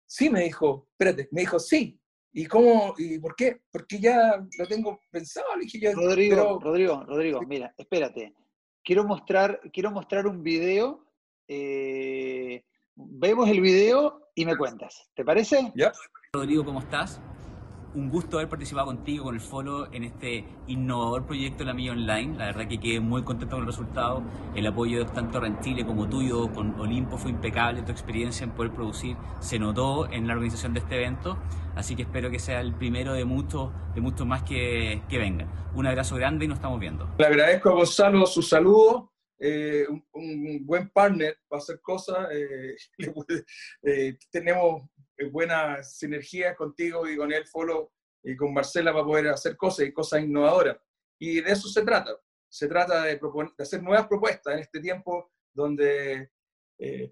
Sí, 0.04 0.28
me 0.28 0.42
dijo, 0.42 0.88
espérate, 0.90 1.28
me 1.30 1.42
dijo, 1.42 1.61
sí. 1.61 2.00
¿Y 2.32 2.47
cómo? 2.47 2.94
¿Y 2.99 3.18
por 3.20 3.37
qué? 3.37 3.61
Porque 3.70 4.00
ya 4.00 4.44
lo 4.58 4.66
tengo 4.66 5.00
pensado. 5.11 5.56
Le 5.56 5.64
dije 5.64 5.80
yo, 5.80 5.92
Rodrigo, 5.92 6.58
Rodrigo, 6.61 7.04
Rodrigo, 7.04 7.40
mira, 7.42 7.73
espérate. 7.78 8.35
Quiero 8.82 9.04
mostrar, 9.04 9.61
quiero 9.73 9.92
mostrar 9.92 10.26
un 10.26 10.42
video. 10.42 11.06
Eh, 11.47 12.64
vemos 12.97 13.49
el 13.49 13.61
video 13.61 14.28
y 14.35 14.44
me 14.44 14.56
cuentas. 14.56 15.08
¿Te 15.14 15.25
parece? 15.25 15.73
Ya. 15.76 15.92
Rodrigo, 16.32 16.64
¿cómo 16.64 16.80
estás? 16.80 17.20
Un 17.95 18.11
gusto 18.11 18.37
haber 18.37 18.49
participado 18.49 18.87
contigo, 18.87 19.25
con 19.25 19.35
el 19.35 19.40
Follow, 19.40 19.88
en 19.92 20.04
este 20.04 20.45
innovador 20.66 21.26
proyecto 21.26 21.59
de 21.59 21.64
la 21.66 21.75
Milla 21.75 21.92
Online. 21.92 22.37
La 22.37 22.47
verdad 22.47 22.68
que 22.68 22.78
quedé 22.78 23.00
muy 23.00 23.23
contento 23.23 23.57
con 23.57 23.62
el 23.62 23.66
resultado. 23.66 24.23
El 24.54 24.66
apoyo 24.66 25.07
tanto 25.07 25.40
Chile 25.61 25.85
como 25.85 26.09
tuyo 26.09 26.52
con 26.52 26.78
Olimpo 26.80 27.16
fue 27.16 27.30
impecable. 27.30 27.83
Tu 27.83 27.92
experiencia 27.92 28.45
en 28.45 28.50
poder 28.50 28.73
producir 28.73 29.16
se 29.40 29.59
notó 29.59 30.11
en 30.11 30.26
la 30.26 30.35
organización 30.35 30.75
de 30.75 30.80
este 30.80 30.97
evento. 30.97 31.38
Así 31.75 31.97
que 31.97 32.02
espero 32.02 32.30
que 32.30 32.38
sea 32.38 32.61
el 32.61 32.75
primero 32.75 33.12
de 33.12 33.25
muchos, 33.25 33.71
de 33.95 34.00
muchos 34.00 34.26
más 34.26 34.42
que, 34.42 35.02
que 35.09 35.18
vengan. 35.18 35.49
Un 35.75 35.87
abrazo 35.87 36.16
grande 36.16 36.45
y 36.45 36.49
nos 36.49 36.59
estamos 36.59 36.80
viendo. 36.80 37.09
Le 37.18 37.26
agradezco 37.26 37.71
a 37.71 37.73
Gonzalo 37.73 38.26
su 38.26 38.42
saludo. 38.42 39.12
Eh, 39.40 39.87
un, 40.12 40.66
buen 40.66 40.90
partner 40.90 41.38
para 41.49 41.59
hacer 41.61 41.80
cosas. 41.80 42.28
Eh, 42.33 42.76
eh, 43.83 44.18
tenemos 44.30 44.83
buena 45.27 45.83
sinergia 45.83 46.55
contigo 46.55 47.09
y 47.09 47.17
con 47.17 47.33
él, 47.33 47.47
Follow, 47.47 47.91
y 48.23 48.37
con 48.37 48.53
Marcela 48.53 48.93
para 48.93 49.05
poder 49.05 49.29
hacer 49.29 49.57
cosas 49.57 49.87
y 49.87 49.93
cosas 49.93 50.23
innovadoras. 50.23 50.77
Y 51.19 51.41
de 51.41 51.53
eso 51.53 51.69
se 51.69 51.83
trata. 51.83 52.17
Se 52.49 52.67
trata 52.67 53.03
de, 53.03 53.17
de 53.17 53.63
hacer 53.63 53.83
nuevas 53.83 54.07
propuestas 54.07 54.55
en 54.55 54.61
este 54.61 54.81
tiempo 54.81 55.31
donde 55.53 56.31
eh, 56.79 57.11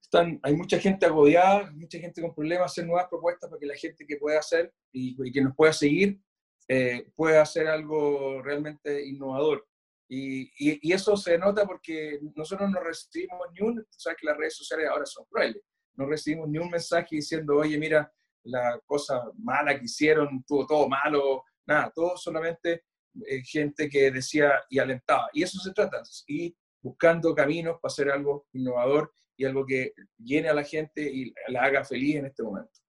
están, 0.00 0.40
hay 0.42 0.54
mucha 0.56 0.78
gente 0.78 1.06
agobiada, 1.06 1.70
mucha 1.72 1.98
gente 1.98 2.22
con 2.22 2.34
problemas, 2.34 2.72
hacer 2.72 2.86
nuevas 2.86 3.08
propuestas 3.08 3.50
para 3.50 3.60
que 3.60 3.66
la 3.66 3.76
gente 3.76 4.06
que 4.06 4.16
pueda 4.16 4.38
hacer 4.38 4.72
y, 4.92 5.32
que 5.32 5.42
nos 5.42 5.54
pueda 5.54 5.72
seguir 5.72 6.20
eh, 6.68 7.10
pueda 7.14 7.42
hacer 7.42 7.66
algo 7.66 8.42
realmente 8.42 9.04
innovador. 9.06 9.66
Y, 10.08 10.50
y, 10.58 10.92
eso 10.92 11.16
se 11.16 11.38
nota 11.38 11.66
porque 11.66 12.20
nosotros 12.34 12.70
no 12.70 12.80
recibimos 12.80 13.40
ni 13.52 13.66
un, 13.66 13.86
sabes 13.90 14.18
que 14.20 14.26
las 14.26 14.36
redes 14.36 14.56
sociales 14.56 14.88
ahora 14.88 15.06
son 15.06 15.24
crueles, 15.26 15.62
no 15.96 16.06
recibimos 16.06 16.48
ni 16.48 16.58
un 16.58 16.70
mensaje 16.70 17.16
diciendo, 17.16 17.56
oye, 17.56 17.78
mira, 17.78 18.12
la 18.44 18.80
cosa 18.84 19.22
mala 19.38 19.78
que 19.78 19.84
hicieron, 19.84 20.44
tuvo 20.44 20.66
todo 20.66 20.88
malo, 20.88 21.44
nada, 21.66 21.90
todo 21.94 22.16
solamente 22.16 22.84
eh, 23.26 23.42
gente 23.44 23.88
que 23.88 24.10
decía 24.10 24.64
y 24.68 24.78
alentaba. 24.78 25.28
Y 25.32 25.42
eso 25.42 25.58
se 25.58 25.72
trata, 25.72 26.02
y 26.26 26.54
buscando 26.82 27.34
caminos 27.34 27.78
para 27.80 27.90
hacer 27.90 28.10
algo 28.10 28.46
innovador 28.52 29.12
y 29.36 29.44
algo 29.44 29.64
que 29.64 29.94
llene 30.18 30.48
a 30.48 30.54
la 30.54 30.64
gente 30.64 31.02
y 31.02 31.32
la 31.48 31.62
haga 31.62 31.84
feliz 31.84 32.16
en 32.16 32.26
este 32.26 32.42
momento. 32.42 32.80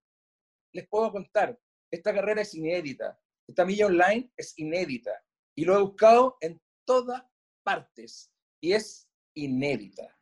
Les 0.74 0.88
puedo 0.88 1.12
contar, 1.12 1.58
esta 1.90 2.14
carrera 2.14 2.42
es 2.42 2.54
inédita, 2.54 3.18
esta 3.48 3.66
milla 3.66 3.86
online 3.86 4.32
es 4.36 4.58
inédita 4.58 5.12
y 5.56 5.64
lo 5.64 5.78
he 5.78 5.82
buscado 5.82 6.38
en 6.42 6.62
todas 6.86 7.24
partes 7.64 8.32
y 8.62 8.74
es 8.74 9.08
inédita. 9.34 10.18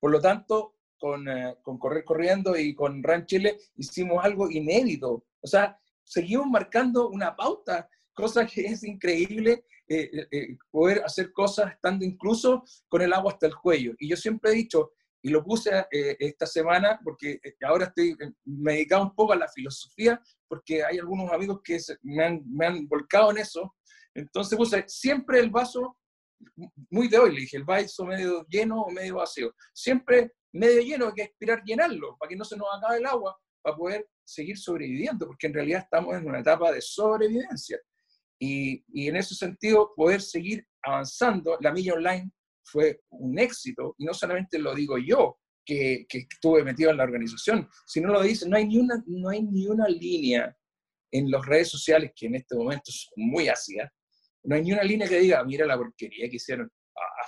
Por 0.00 0.10
lo 0.10 0.20
tanto, 0.20 0.76
eh, 1.02 1.56
con, 1.62 1.78
Correr 1.78 2.04
Corriendo 2.04 2.56
y 2.56 2.74
con 2.74 3.02
Ran 3.02 3.26
Chile 3.26 3.58
hicimos 3.76 4.24
algo 4.24 4.48
inédito. 4.48 5.24
O 5.40 5.46
sea, 5.46 5.76
seguimos 6.04 6.46
marcando 6.46 7.08
una 7.08 7.34
pauta, 7.34 7.88
cosa 8.12 8.46
que 8.46 8.66
es 8.66 8.84
increíble 8.84 9.64
eh, 9.88 10.28
eh, 10.30 10.56
poder 10.70 11.02
hacer 11.04 11.32
cosas 11.32 11.72
estando 11.72 12.04
incluso 12.04 12.62
con 12.88 13.02
el 13.02 13.12
agua 13.12 13.32
hasta 13.32 13.46
el 13.46 13.56
cuello. 13.56 13.94
Y 13.98 14.08
yo 14.08 14.16
siempre 14.16 14.52
he 14.52 14.54
dicho, 14.54 14.92
y 15.24 15.30
lo 15.30 15.44
puse 15.44 15.70
esta 15.90 16.46
semana 16.46 16.98
porque 17.02 17.40
ahora 17.64 17.86
estoy 17.86 18.16
me 18.44 18.72
dedicado 18.72 19.04
un 19.04 19.14
poco 19.14 19.32
a 19.32 19.36
la 19.36 19.46
filosofía 19.46 20.20
porque 20.48 20.84
hay 20.84 20.98
algunos 20.98 21.30
amigos 21.30 21.60
que 21.62 21.78
me, 22.02 22.24
han, 22.24 22.42
me 22.44 22.66
han 22.66 22.88
volcado 22.88 23.30
en 23.30 23.38
eso. 23.38 23.72
Entonces 24.14 24.58
puse 24.58 24.84
siempre 24.88 25.38
el 25.38 25.50
vaso, 25.50 25.96
muy 26.90 27.06
de 27.06 27.18
hoy 27.18 27.34
le 27.34 27.40
dije, 27.42 27.56
el 27.56 27.62
vaso 27.62 28.04
medio 28.04 28.44
lleno 28.48 28.82
o 28.82 28.90
medio 28.90 29.16
vacío. 29.16 29.54
Siempre 29.72 30.32
medio 30.52 30.82
lleno, 30.82 31.08
hay 31.08 31.12
que 31.14 31.22
aspirar 31.22 31.62
llenarlo 31.64 32.16
para 32.18 32.28
que 32.28 32.36
no 32.36 32.44
se 32.44 32.56
nos 32.56 32.68
acabe 32.76 32.98
el 32.98 33.06
agua, 33.06 33.36
para 33.62 33.76
poder 33.76 34.08
seguir 34.24 34.58
sobreviviendo, 34.58 35.26
porque 35.26 35.46
en 35.46 35.54
realidad 35.54 35.82
estamos 35.84 36.14
en 36.16 36.26
una 36.26 36.40
etapa 36.40 36.72
de 36.72 36.80
sobrevivencia. 36.80 37.78
Y, 38.38 38.84
y 38.92 39.08
en 39.08 39.16
ese 39.16 39.34
sentido, 39.34 39.92
poder 39.94 40.20
seguir 40.20 40.66
avanzando, 40.82 41.56
la 41.60 41.72
milla 41.72 41.94
online 41.94 42.30
fue 42.64 43.00
un 43.10 43.38
éxito, 43.38 43.94
y 43.98 44.04
no 44.04 44.14
solamente 44.14 44.58
lo 44.58 44.74
digo 44.74 44.98
yo, 44.98 45.38
que, 45.64 46.06
que, 46.08 46.26
estuve 46.30 46.64
metido 46.64 46.90
en 46.90 46.96
la 46.96 47.04
organización, 47.04 47.68
sino 47.86 48.12
lo 48.12 48.20
dice, 48.22 48.48
no 48.48 48.56
hay, 48.56 48.66
ni 48.66 48.78
una, 48.78 49.02
no 49.06 49.28
hay 49.28 49.42
ni 49.42 49.66
una 49.66 49.86
línea 49.86 50.56
en 51.12 51.30
las 51.30 51.44
redes 51.46 51.68
sociales 51.68 52.12
que 52.16 52.26
en 52.26 52.34
este 52.34 52.56
momento 52.56 52.90
son 52.90 53.12
muy 53.16 53.48
ácidas, 53.48 53.90
no 54.44 54.56
hay 54.56 54.62
ni 54.62 54.72
una 54.72 54.82
línea 54.82 55.08
que 55.08 55.20
diga, 55.20 55.44
mira 55.44 55.66
la 55.66 55.76
porquería 55.76 56.28
que 56.28 56.36
hicieron. 56.36 56.68
Ah, 56.96 57.26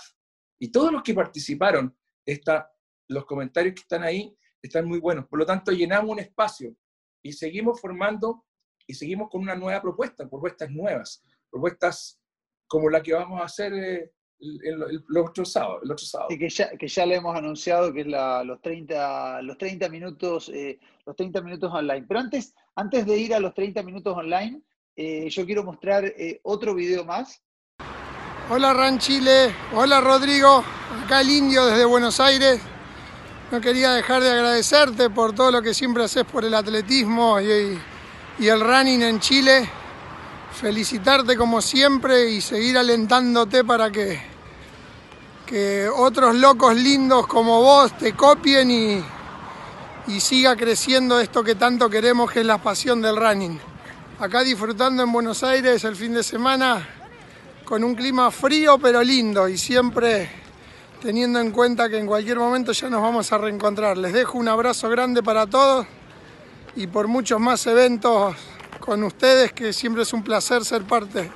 y 0.59 0.71
todos 0.71 0.91
los 0.91 1.03
que 1.03 1.15
participaron 1.15 1.97
esta 2.27 2.74
los 3.09 3.25
comentarios 3.27 3.75
que 3.75 3.83
están 3.83 4.03
ahí 4.03 4.37
están 4.63 4.87
muy 4.87 4.99
buenos. 4.99 5.27
Por 5.29 5.39
lo 5.39 5.47
tanto, 5.47 5.73
llenamos 5.73 6.11
un 6.11 6.21
espacio 6.21 6.75
y 7.23 7.33
seguimos 7.33 7.81
formando 7.81 8.45
y 8.87 8.95
seguimos 8.95 9.31
con 9.31 9.43
una 9.43 9.55
nueva 9.55 9.81
propuesta, 9.81 10.29
propuestas 10.29 10.71
nuevas, 10.71 11.23
propuestas 11.51 12.21
como 12.67 12.91
la 12.91 13.03
que 13.03 13.15
vamos 13.15 13.41
a 13.41 13.45
hacer 13.45 13.73
eh, 13.75 14.13
el, 14.41 15.17
otro 15.17 15.45
sábado. 15.45 15.81
El 15.83 15.93
otro 15.93 16.05
sábado. 16.05 16.31
Sí, 16.31 16.39
que 16.39 16.49
ya, 16.49 16.77
que 16.77 16.89
ya 16.89 17.07
le 17.07 17.17
hemos 17.17 17.37
anunciado 17.37 17.93
que 17.93 18.01
es 18.01 18.07
los, 18.07 18.61
30, 18.61 19.43
los 19.43 19.59
30 19.59 19.89
minutos, 19.89 20.49
eh, 20.49 20.79
los 21.07 21.17
30 21.17 21.41
minutos 21.43 21.73
online. 21.73 22.05
Pero 22.07 22.21
antes, 22.21 22.55
antes 22.75 23.07
de 23.07 23.17
ir 23.17 23.35
a 23.35 23.41
los 23.41 23.55
30 23.55 23.83
minutos 23.83 24.17
online, 24.17 24.63
eh, 24.97 25.29
yo 25.29 25.45
quiero 25.45 25.65
mostrar 25.65 26.13
otro 26.43 26.75
video 26.75 27.05
más. 27.05 27.43
Hola 28.51 28.75
Ran 28.75 28.99
Chile, 28.99 29.55
hola 29.73 30.03
Rodrigo, 30.03 30.63
acá 31.03 31.23
el 31.23 31.31
indio 31.31 31.65
desde 31.65 31.87
Buenos 31.87 32.21
Aires. 32.21 32.74
No 33.51 33.61
quería 33.61 33.93
dejar 33.93 34.23
de 34.23 34.31
agradecerte 34.31 35.11
por 35.11 35.35
todo 35.35 35.51
lo 35.51 35.63
que 35.63 35.75
siempre 35.75 36.05
haces 36.05 36.25
por 36.25 36.45
el 36.45 36.55
atletismo 36.55 37.41
y, 37.41 37.79
el 38.41 38.61
running 38.61 39.03
en 39.03 39.21
Chile. 39.21 39.69
Felicitarte 40.61 41.37
como 41.37 41.61
siempre 41.61 42.31
y 42.31 42.41
seguir 42.41 42.79
alentándote 42.79 43.63
para 43.65 43.91
que, 43.91 44.21
que 45.45 45.89
otros 45.89 46.35
locos 46.37 46.75
lindos 46.75 47.27
como 47.27 47.61
vos 47.61 47.97
te 47.99 48.15
copien 48.15 48.71
y, 48.71 49.05
y 50.07 50.21
siga 50.21 50.57
creciendo 50.57 51.21
esto 51.21 51.45
que 51.45 51.55
tanto 51.55 51.91
queremos, 51.91 52.31
que 52.31 52.41
es 52.41 52.47
la 52.47 52.59
pasión 52.59 53.03
del 53.03 53.17
running. 53.17 53.61
Acá 54.21 54.43
disfrutando 54.43 55.03
en 55.03 55.13
Buenos 55.13 55.43
Aires 55.43 55.85
el 55.85 55.97
fin 55.97 56.15
de 56.15 56.23
semana 56.23 56.89
con 57.65 57.85
un 57.85 57.95
clima 57.95 58.31
frío 58.31 58.79
pero 58.79 59.03
lindo 59.03 59.49
y 59.49 59.59
siempre 59.59 60.44
teniendo 61.05 61.39
en 61.39 61.51
cuenta 61.51 61.91
que 61.91 61.99
en 61.99 62.07
cualquier 62.07 62.39
momento 62.39 62.73
ya 62.73 62.89
nos 62.89 63.03
vamos 63.03 63.31
a 63.31 63.37
reencontrar. 63.37 63.99
Les 63.99 64.15
dejo 64.15 64.39
un 64.39 64.49
abrazo 64.49 64.89
grande 64.89 65.23
para 65.23 65.47
todos 65.47 65.87
y 66.77 66.87
por 66.87 67.09
muchos 67.09 67.39
más 67.39 67.67
eventos 67.67 68.35
con 68.81 69.05
ustedes, 69.05 69.53
que 69.53 69.75
siempre 69.75 70.05
es 70.05 70.15
un 70.15 70.25
placer 70.25 70.65
ser 70.65 70.85
parte. 70.85 71.31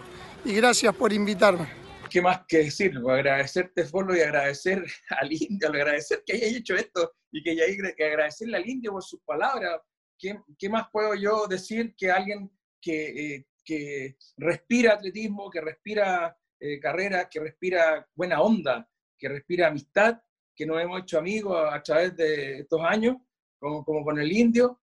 Y 0.47 0.55
gracias 0.55 0.97
por 0.97 1.13
invitarme. 1.13 1.69
¿Qué 2.09 2.23
más 2.23 2.47
que 2.49 2.65
decir? 2.65 2.97
Agradecerte, 2.97 3.85
Folo, 3.85 4.17
y 4.17 4.21
agradecer 4.21 4.83
al 5.21 5.31
Indio, 5.31 5.69
agradecer 5.69 6.23
que 6.25 6.33
haya 6.33 6.47
hecho 6.47 6.75
esto 6.75 7.13
y 7.31 7.43
que, 7.43 7.51
haya, 7.51 7.65
agradecerle 8.07 8.57
al 8.57 8.67
Indio 8.67 8.93
por 8.93 9.05
sus 9.05 9.21
palabras. 9.21 9.83
¿Qué, 10.19 10.41
¿Qué, 10.59 10.71
más 10.71 10.87
puedo 10.91 11.15
yo 11.15 11.47
decir 11.47 11.95
que 11.95 12.11
alguien 12.11 12.51
que, 12.81 13.35
eh, 13.35 13.47
que 13.63 14.17
respira 14.39 14.95
atletismo, 14.95 15.51
que 15.51 15.61
respira 15.61 16.35
eh, 16.59 16.81
carrera, 16.81 17.29
que 17.29 17.41
respira 17.41 18.09
buena 18.15 18.41
onda? 18.41 18.89
Que 19.19 19.29
respira 19.29 19.69
amistad, 19.69 20.21
que 20.55 20.67
nos 20.67 20.81
hemos 20.81 21.01
hecho 21.03 21.19
amigos 21.19 21.57
a, 21.71 21.83
través 21.83 22.17
de 22.17 22.61
estos 22.61 22.81
años, 22.83 23.17
como, 23.59 23.85
como 23.85 24.05
con 24.05 24.19
el 24.19 24.31
indio, 24.31 24.81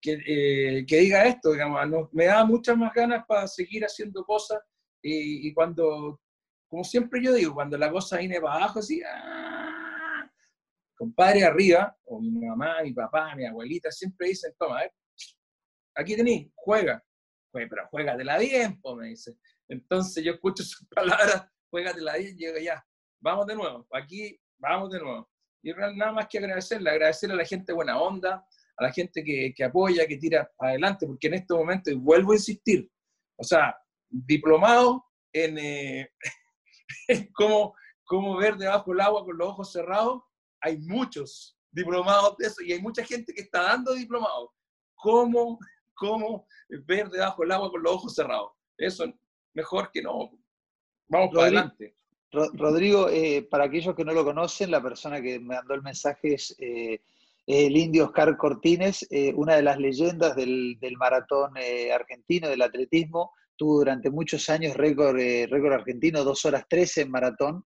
que, 0.00 0.84
que 0.86 0.96
diga 0.98 1.26
esto, 1.26 1.52
digamos, 1.52 2.12
me 2.12 2.26
da 2.26 2.44
muchas 2.44 2.76
más 2.76 2.92
ganas 2.92 3.24
para 3.26 3.46
seguir 3.48 3.84
haciendo 3.84 4.24
cosas 4.24 4.60
y, 5.02 5.54
cuando, 5.54 6.20
como 6.68 6.82
siempre 6.82 7.22
yo 7.22 7.32
digo, 7.32 7.54
cuando 7.54 7.78
la 7.78 7.90
cosa 7.90 8.18
viene 8.18 8.40
para 8.40 8.54
abajo, 8.56 8.80
así, 8.80 9.00
¡ah! 9.04 10.28
compadre 10.96 11.44
arriba, 11.44 11.96
o 12.04 12.20
mi 12.20 12.46
mamá, 12.46 12.82
mi 12.82 12.92
papá, 12.92 13.34
mi 13.36 13.46
abuelita, 13.46 13.90
siempre 13.92 14.28
dicen, 14.28 14.52
toma, 14.58 14.82
eh, 14.84 14.92
aquí 15.94 16.16
tenéis, 16.16 16.50
juega, 16.54 17.04
pero 17.52 17.86
juégatela 17.88 18.38
bien, 18.38 18.80
pues, 18.80 18.96
me 18.96 19.08
dice. 19.08 19.36
Entonces 19.68 20.24
yo 20.24 20.32
escucho 20.32 20.64
sus 20.64 20.86
palabras, 20.94 21.48
juégatela 21.70 22.16
bien, 22.16 22.34
y 22.34 22.38
llego 22.38 22.58
ya, 22.58 22.84
vamos 23.20 23.46
de 23.46 23.54
nuevo, 23.54 23.86
aquí 23.92 24.38
vamos 24.58 24.90
de 24.90 25.00
nuevo. 25.00 25.28
Y 25.62 25.72
nada 25.72 26.12
más 26.12 26.26
que 26.28 26.38
agradecerle, 26.38 26.90
agradecerle 26.90 27.34
a 27.34 27.38
la 27.38 27.44
gente 27.44 27.72
buena 27.72 28.00
onda, 28.00 28.46
a 28.76 28.84
la 28.84 28.92
gente 28.92 29.24
que, 29.24 29.52
que 29.54 29.64
apoya, 29.64 30.06
que 30.06 30.16
tira 30.16 30.50
adelante, 30.58 31.06
porque 31.06 31.26
en 31.26 31.34
este 31.34 31.54
momento, 31.54 31.90
y 31.90 31.94
vuelvo 31.94 32.32
a 32.32 32.36
insistir, 32.36 32.90
o 33.36 33.44
sea, 33.44 33.76
diplomado 34.08 35.04
en, 35.32 35.58
eh, 35.58 36.12
cómo, 37.34 37.74
cómo 38.04 38.36
ver 38.36 38.56
debajo 38.56 38.90
del 38.92 39.00
agua 39.00 39.24
con 39.24 39.36
los 39.36 39.48
ojos 39.48 39.72
cerrados, 39.72 40.22
hay 40.60 40.78
muchos 40.78 41.58
diplomados 41.70 42.36
de 42.38 42.46
eso, 42.46 42.62
y 42.62 42.72
hay 42.72 42.80
mucha 42.80 43.04
gente 43.04 43.32
que 43.32 43.42
está 43.42 43.62
dando 43.62 43.94
diplomados. 43.94 44.50
¿Cómo, 44.94 45.58
cómo 45.94 46.46
ver 46.86 47.08
debajo 47.08 47.42
del 47.42 47.52
agua 47.52 47.70
con 47.70 47.82
los 47.82 47.92
ojos 47.92 48.14
cerrados? 48.14 48.52
Eso 48.78 49.04
mejor 49.54 49.90
que 49.90 50.02
no. 50.02 50.30
Vamos 51.08 51.30
para 51.34 51.42
adelante. 51.46 51.96
Rodrigo, 52.32 53.08
eh, 53.08 53.46
para 53.48 53.64
aquellos 53.64 53.94
que 53.94 54.04
no 54.04 54.12
lo 54.12 54.24
conocen, 54.24 54.70
la 54.70 54.82
persona 54.82 55.22
que 55.22 55.38
me 55.38 55.56
mandó 55.56 55.74
el 55.74 55.82
mensaje 55.82 56.34
es 56.34 56.54
eh, 56.58 57.00
el 57.46 57.76
indio 57.76 58.06
Oscar 58.06 58.36
Cortines, 58.36 59.06
eh, 59.10 59.32
una 59.34 59.56
de 59.56 59.62
las 59.62 59.78
leyendas 59.78 60.34
del, 60.34 60.78
maratón 60.98 61.52
argentino, 61.92 62.48
del 62.48 62.62
atletismo. 62.62 63.32
Tuvo 63.56 63.78
durante 63.78 64.10
muchos 64.10 64.50
años 64.50 64.76
récord, 64.76 65.16
récord 65.16 65.72
argentino, 65.72 66.24
dos 66.24 66.44
horas 66.44 66.64
13 66.68 67.02
en 67.02 67.10
maratón. 67.10 67.64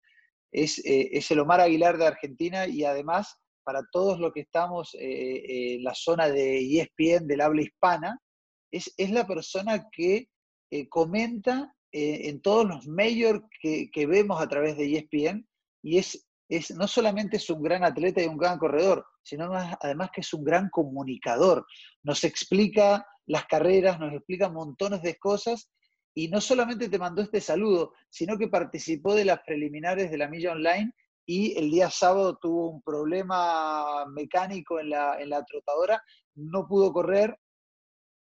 Es, 0.51 0.81
es, 0.83 1.31
el 1.31 1.39
Omar 1.39 1.61
Aguilar 1.61 1.97
de 1.97 2.07
Argentina 2.07 2.67
y 2.67 2.83
además, 2.83 3.37
para 3.63 3.81
todos 3.91 4.19
los 4.19 4.33
que 4.33 4.41
estamos 4.41 4.95
en 4.99 5.83
la 5.83 5.95
zona 5.95 6.27
de 6.27 6.59
ESPN 6.59 7.27
del 7.27 7.41
habla 7.41 7.61
hispana, 7.61 8.19
es, 8.69 8.93
es 8.97 9.09
la 9.11 9.25
persona 9.25 9.87
que 9.91 10.27
comenta 10.89 11.73
eh, 11.91 12.29
en 12.29 12.41
todos 12.41 12.67
los 12.67 12.87
mayors 12.87 13.41
que, 13.61 14.05
vemos 14.07 14.41
a 14.41 14.47
través 14.47 14.77
de 14.77 14.95
ESPN 14.95 15.47
y 15.81 15.97
es, 15.97 16.27
es, 16.47 16.71
no 16.71 16.87
solamente 16.87 17.37
es 17.37 17.49
un 17.49 17.63
gran 17.63 17.83
atleta 17.83 18.21
y 18.21 18.27
un 18.27 18.37
gran 18.37 18.59
corredor, 18.59 19.05
sino 19.23 19.51
además 19.53 20.09
que 20.13 20.21
es 20.21 20.33
un 20.33 20.43
gran 20.43 20.69
comunicador. 20.69 21.65
Nos 22.03 22.23
explica 22.23 23.05
las 23.25 23.45
carreras, 23.45 23.99
nos 23.99 24.13
explica 24.13 24.49
montones 24.49 25.01
de 25.01 25.17
cosas 25.17 25.71
y 26.13 26.27
no 26.27 26.41
solamente 26.41 26.89
te 26.89 26.99
mandó 26.99 27.21
este 27.21 27.41
saludo, 27.41 27.93
sino 28.09 28.37
que 28.37 28.47
participó 28.47 29.15
de 29.15 29.25
las 29.25 29.39
preliminares 29.45 30.11
de 30.11 30.17
la 30.17 30.27
milla 30.27 30.51
online 30.51 30.91
y 31.25 31.57
el 31.57 31.69
día 31.69 31.89
sábado 31.89 32.37
tuvo 32.41 32.69
un 32.69 32.81
problema 32.81 34.05
mecánico 34.07 34.79
en 34.79 34.89
la, 34.89 35.19
en 35.21 35.29
la 35.29 35.43
trotadora, 35.45 36.03
no 36.35 36.67
pudo 36.67 36.91
correr, 36.91 37.37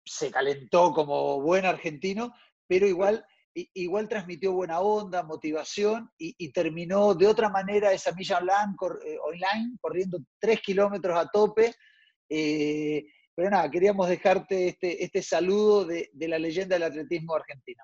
se 0.03 0.31
calentó 0.31 0.91
como 0.93 1.41
buen 1.41 1.65
argentino, 1.65 2.33
pero 2.67 2.87
igual 2.87 3.25
igual 3.55 4.09
transmitió 4.09 4.51
buena 4.51 4.81
onda, 4.81 5.23
motivación 5.23 6.11
y, 6.17 6.51
terminó 6.51 7.13
de 7.13 7.27
otra 7.27 7.49
manera 7.49 7.93
esa 7.93 8.11
milla 8.13 8.39
online, 8.39 9.05
eh, 9.05 9.77
corriendo 9.79 10.19
tres 10.39 10.61
kilómetros 10.61 11.17
a 11.17 11.27
tope. 11.27 11.73
Eh, 12.29 13.05
pero 13.33 13.49
nada, 13.49 13.69
queríamos 13.69 14.09
dejarte 14.09 14.69
este, 14.69 15.03
este 15.03 15.21
saludo 15.21 15.85
de, 15.85 16.09
la 16.19 16.39
leyenda 16.39 16.75
del 16.75 16.83
atletismo 16.83 17.35
argentino. 17.35 17.83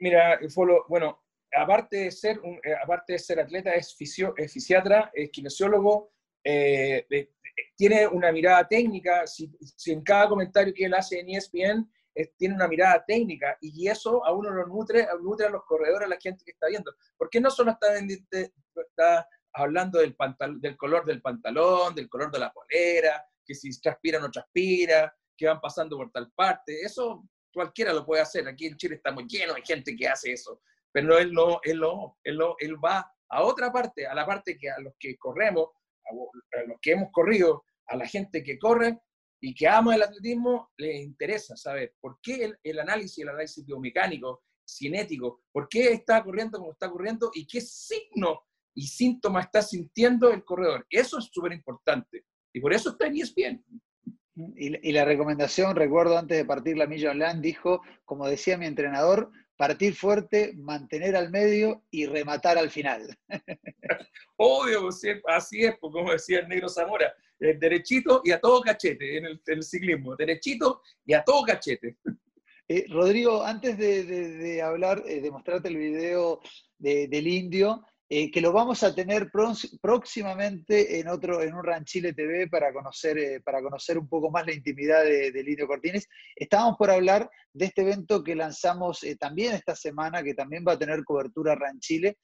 Mira, 0.00 0.38
Folo, 0.52 0.84
bueno, 0.88 1.22
aparte 1.54 1.96
de 2.04 2.10
ser, 2.10 2.40
eh, 2.64 2.74
aparte 2.82 3.14
de 3.14 3.18
ser 3.18 3.40
atleta, 3.40 3.72
es, 3.74 3.94
fisio, 3.94 4.34
es 4.36 4.52
fisiatra, 4.52 5.10
es 5.14 5.30
kinesiólogo, 5.30 6.10
tiene 7.76 8.06
una 8.06 8.32
mirada 8.32 8.66
técnica. 8.66 9.26
Si, 9.26 9.50
si, 9.76 9.92
en 9.92 10.02
cada 10.02 10.28
comentario 10.28 10.72
que 10.74 10.86
él 10.86 10.94
hace 10.94 11.20
en 11.20 11.30
ESPN 11.30 11.90
tiene 12.36 12.54
una 12.54 12.68
mirada 12.68 13.04
técnica 13.06 13.56
y 13.60 13.88
eso 13.88 14.24
a 14.24 14.32
uno 14.32 14.50
lo 14.50 14.66
nutre, 14.66 15.06
nutre 15.22 15.46
a 15.46 15.50
los 15.50 15.64
corredores, 15.64 16.06
a 16.06 16.10
la 16.10 16.20
gente 16.20 16.44
que 16.44 16.52
está 16.52 16.68
viendo. 16.68 16.92
Porque 17.16 17.40
no 17.40 17.50
solo 17.50 17.72
está, 17.72 17.94
está 17.98 19.28
hablando 19.54 20.00
del, 20.00 20.16
del 20.60 20.76
color 20.76 21.04
del 21.04 21.22
pantalón, 21.22 21.94
del 21.94 22.08
color 22.08 22.30
de 22.30 22.38
la 22.38 22.52
polera, 22.52 23.24
que 23.44 23.54
si 23.54 23.78
transpira 23.80 24.18
o 24.18 24.22
no 24.22 24.30
transpira, 24.30 25.14
que 25.36 25.46
van 25.46 25.60
pasando 25.60 25.96
por 25.96 26.10
tal 26.10 26.30
parte. 26.32 26.80
Eso 26.82 27.24
cualquiera 27.52 27.92
lo 27.92 28.04
puede 28.04 28.22
hacer. 28.22 28.46
Aquí 28.48 28.66
en 28.66 28.76
Chile 28.76 28.96
estamos 28.96 29.24
llenos 29.26 29.56
de 29.56 29.62
gente 29.62 29.96
que 29.96 30.08
hace 30.08 30.32
eso. 30.32 30.60
Pero 30.92 31.18
él 31.18 31.32
no, 31.32 31.60
él 31.62 31.78
no, 31.80 32.18
él, 32.22 32.36
no, 32.36 32.54
él 32.58 32.76
va 32.82 33.10
a 33.30 33.42
otra 33.42 33.72
parte, 33.72 34.06
a 34.06 34.14
la 34.14 34.26
parte 34.26 34.58
que 34.58 34.70
a 34.70 34.78
los 34.78 34.94
que 34.98 35.16
corremos, 35.16 35.68
a 36.04 36.62
los 36.66 36.78
que 36.82 36.92
hemos 36.92 37.10
corrido, 37.12 37.64
a 37.86 37.96
la 37.96 38.06
gente 38.06 38.42
que 38.42 38.58
corre, 38.58 39.00
y 39.42 39.52
que 39.54 39.66
ama 39.66 39.96
el 39.96 40.02
atletismo, 40.02 40.70
le 40.76 41.02
interesa 41.02 41.56
saber 41.56 41.94
por 42.00 42.20
qué 42.22 42.52
el, 42.62 42.78
análisis, 42.78 43.18
el 43.18 43.28
análisis 43.28 43.66
biomecánico, 43.66 44.44
cinético, 44.64 45.42
por 45.50 45.68
qué 45.68 45.92
está 45.92 46.22
corriendo 46.22 46.58
como 46.58 46.70
está 46.70 46.88
corriendo 46.88 47.32
y 47.34 47.44
qué 47.44 47.60
signo 47.60 48.40
y 48.72 48.86
síntoma 48.86 49.40
está 49.40 49.60
sintiendo 49.60 50.30
el 50.30 50.44
corredor. 50.44 50.86
Eso 50.88 51.18
es 51.18 51.28
súper 51.32 51.52
importante. 51.52 52.24
Y 52.54 52.60
por 52.60 52.72
eso 52.72 52.90
está 52.90 53.08
en 53.08 53.16
ESPN. 53.16 53.64
Y, 54.56 54.88
y 54.88 54.92
la 54.92 55.04
recomendación, 55.04 55.74
recuerdo 55.74 56.16
antes 56.16 56.38
de 56.38 56.44
partir 56.44 56.78
la 56.78 56.86
milla 56.86 57.10
online, 57.10 57.40
dijo, 57.40 57.82
como 58.04 58.28
decía 58.28 58.56
mi 58.56 58.66
entrenador, 58.66 59.32
partir 59.56 59.94
fuerte, 59.94 60.54
mantener 60.56 61.16
al 61.16 61.30
medio 61.30 61.84
y 61.90 62.06
rematar 62.06 62.58
al 62.58 62.70
final. 62.70 63.18
Obvio, 64.36 64.88
así 65.26 65.64
es, 65.64 65.76
pues, 65.80 65.92
como 65.92 66.12
decía 66.12 66.40
el 66.40 66.48
negro 66.48 66.68
Zamora, 66.68 67.12
eh, 67.42 67.56
derechito 67.58 68.22
y 68.24 68.30
a 68.30 68.40
todo 68.40 68.60
cachete 68.60 69.16
en 69.16 69.26
el, 69.44 69.62
ciclismo, 69.64 70.14
derechito 70.14 70.80
y 71.04 71.12
a 71.12 71.24
todo 71.24 71.42
cachete. 71.42 71.96
Eh, 72.68 72.86
Rodrigo, 72.88 73.42
antes 73.42 73.76
de, 73.76 74.62
hablar, 74.62 75.02
eh, 75.08 75.20
de 75.20 75.30
mostrarte 75.32 75.66
el 75.66 75.76
video 75.76 76.40
del 76.78 77.26
indio, 77.26 77.84
que 78.08 78.40
lo 78.42 78.52
vamos 78.52 78.82
a 78.82 78.94
tener 78.94 79.30
próximamente 79.80 81.00
en 81.00 81.08
otro, 81.08 81.42
en 81.42 81.54
un 81.54 81.64
Ranchile 81.64 82.12
TV 82.12 82.46
para 82.46 82.70
conocer, 82.72 83.42
para 83.42 83.62
conocer 83.62 83.96
un 83.96 84.06
poco 84.06 84.30
más 84.30 84.46
la 84.46 84.52
intimidad 84.52 85.02
del 85.02 85.48
Indio 85.48 85.66
Cortines. 85.66 86.06
Estábamos 86.36 86.76
por 86.76 86.90
hablar 86.90 87.30
de 87.54 87.64
este 87.64 87.80
evento 87.80 88.22
que 88.22 88.34
lanzamos 88.34 89.00
también 89.18 89.54
esta 89.54 89.74
semana, 89.74 90.22
que 90.22 90.34
también 90.34 90.62
va 90.66 90.72
a 90.72 90.78
tener 90.78 91.02
cobertura 91.04 91.54
Ranchile, 91.54 92.18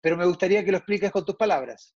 pero 0.00 0.16
me 0.16 0.24
gustaría 0.24 0.64
que 0.64 0.72
lo 0.72 0.78
expliques 0.78 1.12
con 1.12 1.26
tus 1.26 1.36
palabras. 1.36 1.94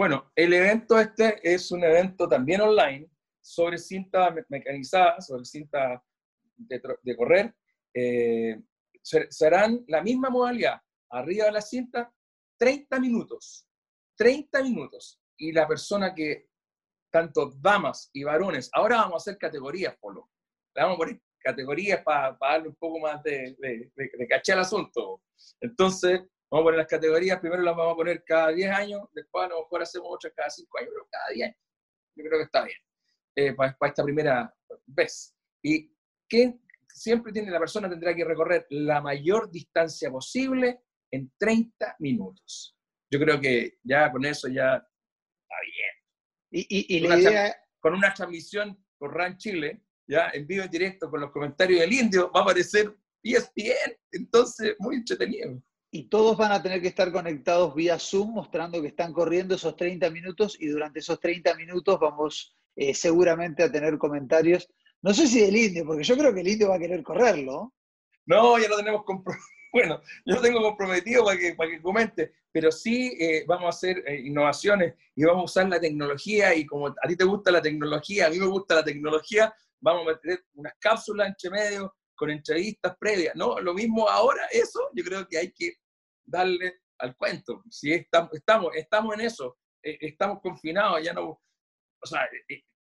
Bueno, 0.00 0.32
el 0.34 0.54
evento 0.54 0.98
este 0.98 1.38
es 1.42 1.70
un 1.70 1.84
evento 1.84 2.26
también 2.26 2.62
online 2.62 3.06
sobre 3.38 3.76
cinta 3.76 4.34
mecanizada, 4.48 5.20
sobre 5.20 5.44
cinta 5.44 6.02
de, 6.56 7.16
correr. 7.18 7.54
Eh, 7.92 8.62
serán 9.02 9.84
la 9.88 10.02
misma 10.02 10.30
modalidad, 10.30 10.80
arriba 11.10 11.44
de 11.44 11.52
la 11.52 11.60
cinta, 11.60 12.10
30 12.56 12.98
minutos. 12.98 13.68
30 14.16 14.62
minutos. 14.62 15.20
Y 15.36 15.52
la 15.52 15.68
persona 15.68 16.14
que, 16.14 16.48
tanto 17.12 17.52
damas 17.60 18.08
y 18.14 18.24
varones, 18.24 18.70
ahora 18.72 19.02
vamos 19.02 19.16
a 19.16 19.16
hacer 19.18 19.36
categorías, 19.36 19.98
Polo. 20.00 20.30
Le 20.76 20.82
vamos 20.82 20.94
a 20.94 20.98
poner 20.98 21.20
categorías 21.40 22.02
para 22.02 22.38
darle 22.40 22.68
un 22.68 22.76
poco 22.76 23.00
más 23.00 23.22
de, 23.22 23.54
de, 23.58 23.92
de, 23.94 24.26
caché 24.26 24.54
al 24.54 24.60
asunto. 24.60 25.20
Entonces, 25.60 26.22
Vamos 26.50 26.62
a 26.62 26.66
poner 26.66 26.78
las 26.78 26.88
categorías, 26.88 27.38
primero 27.38 27.62
las 27.62 27.76
vamos 27.76 27.92
a 27.92 27.96
poner 27.96 28.24
cada 28.24 28.48
10 28.48 28.70
años, 28.72 29.02
después 29.12 29.44
a 29.44 29.48
lo 29.48 29.62
mejor 29.62 29.82
hacemos 29.82 30.08
otras 30.10 30.32
cada 30.34 30.50
5 30.50 30.78
años, 30.78 30.90
pero 30.92 31.08
cada 31.08 31.28
10 31.32 31.56
Yo 32.16 32.24
creo 32.24 32.38
que 32.38 32.44
está 32.44 32.64
bien 32.64 32.78
eh, 33.36 33.54
para, 33.54 33.76
esta 33.82 34.02
primera 34.02 34.54
vez. 34.86 35.36
Y 35.62 35.94
que 36.28 36.58
siempre 36.88 37.32
tiene 37.32 37.52
la 37.52 37.60
persona 37.60 37.88
tendrá 37.88 38.14
que 38.14 38.24
recorrer 38.24 38.66
la 38.70 39.00
mayor 39.00 39.48
distancia 39.50 40.10
posible 40.10 40.80
en 41.12 41.32
30 41.38 41.96
minutos. 42.00 42.76
Yo 43.12 43.20
creo 43.20 43.40
que 43.40 43.78
ya 43.84 44.10
con 44.10 44.24
eso 44.24 44.48
ya 44.48 44.74
está 44.74 45.56
bien. 45.62 46.66
Y, 46.68 46.96
y, 46.96 47.00
la 47.00 47.18
idea... 47.18 47.56
Con 47.78 47.94
una 47.94 48.12
transmisión 48.12 48.84
por 48.98 49.14
RAN 49.14 49.38
Chile, 49.38 49.82
ya 50.06 50.30
en 50.34 50.46
vivo 50.46 50.64
en 50.64 50.70
directo 50.70 51.08
con 51.08 51.20
los 51.20 51.30
comentarios 51.30 51.80
del 51.80 51.92
indio, 51.92 52.30
va 52.30 52.40
a 52.40 52.42
aparecer 52.42 52.94
ESPN, 53.22 53.96
entonces 54.12 54.76
muy 54.78 54.96
entretenido 54.96 55.62
y 55.90 56.04
todos 56.04 56.36
van 56.36 56.52
a 56.52 56.62
tener 56.62 56.80
que 56.80 56.88
estar 56.88 57.10
conectados 57.10 57.74
vía 57.74 57.98
Zoom 57.98 58.32
mostrando 58.34 58.80
que 58.80 58.88
están 58.88 59.12
corriendo 59.12 59.56
esos 59.56 59.76
30 59.76 60.08
minutos 60.10 60.56
y 60.60 60.68
durante 60.68 61.00
esos 61.00 61.18
30 61.18 61.54
minutos 61.56 61.98
vamos 61.98 62.56
eh, 62.76 62.94
seguramente 62.94 63.64
a 63.64 63.72
tener 63.72 63.98
comentarios. 63.98 64.68
No 65.02 65.12
sé 65.12 65.26
si 65.26 65.40
del 65.40 65.56
indio, 65.56 65.84
porque 65.84 66.04
yo 66.04 66.16
creo 66.16 66.32
que 66.32 66.40
el 66.40 66.48
indio 66.48 66.68
va 66.68 66.76
a 66.76 66.80
querer 66.80 67.02
correrlo. 67.02 67.74
No, 68.26 68.58
ya 68.58 68.68
lo 68.68 68.76
tenemos 68.76 69.04
comprobado. 69.04 69.42
bueno, 69.72 70.00
yo 70.24 70.36
lo 70.36 70.40
tengo 70.40 70.62
comprometido 70.62 71.24
para 71.24 71.38
que, 71.38 71.54
para 71.54 71.70
que 71.70 71.82
comente, 71.82 72.32
pero 72.52 72.70
sí 72.70 73.16
eh, 73.20 73.44
vamos 73.46 73.66
a 73.66 73.70
hacer 73.70 74.02
eh, 74.06 74.20
innovaciones 74.20 74.94
y 75.16 75.24
vamos 75.24 75.42
a 75.42 75.44
usar 75.44 75.68
la 75.68 75.80
tecnología 75.80 76.54
y 76.54 76.66
como 76.66 76.88
a 76.88 77.08
ti 77.08 77.16
te 77.16 77.24
gusta 77.24 77.50
la 77.50 77.62
tecnología, 77.62 78.26
a 78.26 78.30
mí 78.30 78.38
me 78.38 78.46
gusta 78.46 78.76
la 78.76 78.84
tecnología, 78.84 79.52
vamos 79.80 80.06
a 80.06 80.12
meter 80.12 80.44
unas 80.54 80.74
cápsulas 80.78 81.28
entre 81.28 81.50
medio 81.50 81.94
con 82.20 82.28
entrevistas 82.28 82.94
previas, 83.00 83.34
¿no? 83.34 83.58
Lo 83.60 83.72
mismo 83.72 84.06
ahora, 84.06 84.46
eso 84.52 84.90
yo 84.92 85.02
creo 85.02 85.26
que 85.26 85.38
hay 85.38 85.52
que 85.52 85.72
darle 86.22 86.82
al 86.98 87.16
cuento. 87.16 87.62
Si 87.70 87.90
estamos, 87.94 88.34
estamos, 88.34 88.76
estamos 88.76 89.14
en 89.14 89.22
eso, 89.22 89.56
eh, 89.82 89.96
estamos 90.02 90.40
confinados, 90.42 91.02
ya 91.02 91.14
no... 91.14 91.40
O 92.02 92.06
sea, 92.06 92.28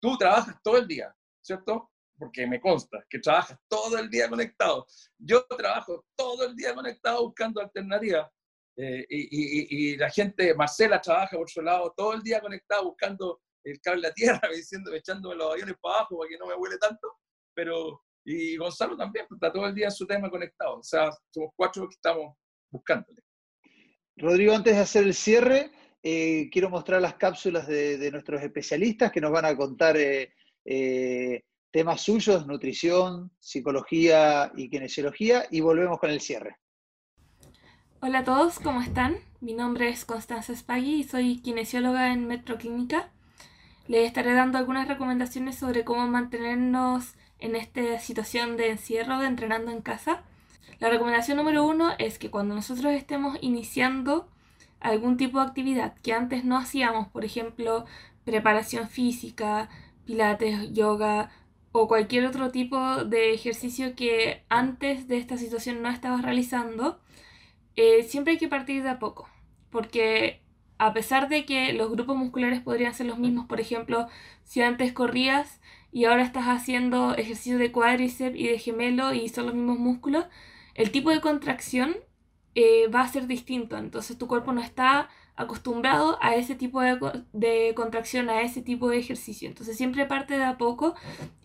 tú 0.02 0.18
trabajas 0.18 0.58
todo 0.62 0.78
el 0.78 0.88
día, 0.88 1.16
¿cierto? 1.42 1.90
porque 2.18 2.46
me 2.46 2.60
consta 2.60 3.06
que 3.10 3.20
trabajas 3.20 3.58
todo 3.70 3.98
el 3.98 4.10
día 4.10 4.28
conectado. 4.28 4.86
Yo 5.18 5.46
trabajo 5.46 6.06
todo 6.18 6.46
el 6.46 6.54
día 6.54 6.76
conectado 6.76 7.24
buscando 7.24 7.62
alternativas. 7.62 8.30
Eh, 8.76 9.06
y, 9.10 9.98
la 9.98 10.10
gente, 10.10 10.54
Marcela 10.54 11.02
trabaja 11.02 11.38
por 11.38 11.50
su 11.50 11.62
lado 11.62 11.94
todo 11.96 12.14
el 12.14 12.22
día 12.22 12.42
conectado 12.42 12.84
buscando 12.86 13.42
el 13.64 13.80
cable 13.80 14.08
a 14.08 14.14
tierra, 14.14 14.42
diciendo, 14.54 14.94
echándome 14.94 15.36
los 15.36 15.54
aviones 15.54 15.76
para 15.82 15.96
abajo 15.96 16.18
para 16.18 16.30
que 16.30 16.38
no 16.38 16.48
me 16.48 16.56
huele 16.56 16.78
tanto. 16.78 17.08
Pero, 17.54 18.04
y 18.32 18.58
Gonzalo 18.58 18.96
también, 18.96 19.26
pues, 19.28 19.38
está 19.38 19.52
todo 19.52 19.66
el 19.66 19.74
día 19.74 19.86
en 19.86 19.92
su 19.92 20.06
tema 20.06 20.30
conectado. 20.30 20.78
O 20.78 20.84
sea, 20.84 21.10
somos 21.32 21.52
cuatro 21.56 21.88
que 21.88 21.96
estamos 21.96 22.36
buscándole. 22.70 23.24
Rodrigo, 24.16 24.54
antes 24.54 24.76
de 24.76 24.82
hacer 24.82 25.04
el 25.06 25.16
cierre, 25.16 25.72
eh, 26.04 26.48
quiero 26.52 26.70
mostrar 26.70 27.02
las 27.02 27.16
cápsulas 27.16 27.68
de, 27.68 28.10
nuestros 28.12 28.44
especialistas 28.44 29.12
que 29.12 29.22
nos 29.22 29.32
van 29.32 29.46
a 29.46 29.58
contar 29.58 29.98
eh, 29.98 31.44
temas 31.72 32.02
suyos, 32.02 32.46
nutrición, 32.46 33.32
psicología 33.40 34.52
y 34.56 34.70
kinesiología, 34.70 35.46
y 35.50 35.62
volvemos 35.62 35.98
con 35.98 36.12
el 36.12 36.22
cierre. 36.22 36.58
Hola 38.02 38.20
a 38.20 38.24
todos, 38.24 38.60
¿cómo 38.60 38.82
están? 38.82 39.18
Mi 39.42 39.54
nombre 39.54 39.90
es 39.90 40.06
Constanza 40.06 40.56
Spaghi 40.56 41.00
y 41.00 41.04
soy 41.04 41.42
kinesióloga 41.42 42.14
en 42.14 42.28
Metroclínica. 42.28 43.12
Les 43.88 44.06
estaré 44.06 44.34
dando 44.34 44.60
algunas 44.60 44.88
recomendaciones 44.88 45.58
sobre 45.58 45.84
cómo 45.84 46.06
mantenernos 46.08 47.16
en 47.40 47.56
esta 47.56 48.00
situación 48.00 48.58
de 48.58 48.72
encierro, 48.72 49.20
de 49.20 49.28
entrenando 49.28 49.72
en 49.72 49.82
casa. 49.82 50.24
La 50.80 50.90
recomendación 50.90 51.38
número 51.38 51.66
uno 51.66 51.94
es 51.98 52.20
que 52.20 52.30
cuando 52.30 52.56
nosotros 52.56 52.94
estemos 52.94 53.38
iniciando 53.42 54.30
algún 54.80 55.18
tipo 55.18 55.40
de 55.40 55.46
actividad 55.46 55.96
que 56.02 56.14
antes 56.14 56.46
no 56.46 56.58
hacíamos, 56.58 57.08
por 57.10 57.26
ejemplo, 57.26 57.86
preparación 58.24 58.88
física, 58.88 59.70
pilates, 60.06 60.72
yoga, 60.74 61.32
o 61.72 61.88
cualquier 61.88 62.26
otro 62.26 62.52
tipo 62.52 63.04
de 63.06 63.34
ejercicio 63.34 63.96
que 63.96 64.44
antes 64.50 65.08
de 65.08 65.18
esta 65.18 65.38
situación 65.38 65.82
no 65.82 65.90
estabas 65.90 66.22
realizando, 66.24 67.00
eh, 67.76 68.04
siempre 68.04 68.34
hay 68.34 68.40
que 68.40 68.48
partir 68.48 68.84
de 68.84 68.90
a 68.90 69.00
poco, 69.00 69.30
porque 69.70 70.42
a 70.78 70.94
pesar 70.94 71.30
de 71.30 71.46
que 71.46 71.74
los 71.74 71.92
grupos 71.92 72.18
musculares 72.18 72.62
podrían 72.62 72.94
ser 72.94 73.06
los 73.06 73.20
mismos, 73.20 73.46
por 73.48 73.60
ejemplo, 73.60 74.08
si 74.44 74.62
antes 74.62 74.94
corrías 74.94 75.62
y 75.92 76.06
ahora 76.06 76.24
estás 76.24 76.46
haciendo 76.46 77.16
ejercicio 77.16 77.58
de 77.58 77.72
cuádriceps 77.72 78.38
y 78.38 78.48
de 78.48 78.60
gemelo 78.60 79.14
y 79.14 79.30
son 79.30 79.48
los 79.48 79.56
mismos 79.56 79.80
músculos, 79.80 80.26
el 80.76 80.92
tipo 80.92 81.10
de 81.10 81.22
contracción 81.22 81.96
eh, 82.56 82.88
va 82.88 83.02
a 83.02 83.08
ser 83.08 83.28
distinto, 83.28 83.78
entonces 83.78 84.18
tu 84.18 84.28
cuerpo 84.28 84.54
no 84.54 84.62
está 84.62 85.10
acostumbrado 85.40 86.18
a 86.22 86.36
ese 86.36 86.54
tipo 86.54 86.82
de, 86.82 87.74
contracción, 87.74 88.30
a 88.30 88.42
ese 88.42 88.62
tipo 88.62 88.90
de 88.90 88.98
ejercicio. 88.98 89.48
Entonces 89.48 89.78
siempre 89.78 90.06
parte 90.06 90.38
de 90.38 90.44
a 90.44 90.58
poco 90.58 90.96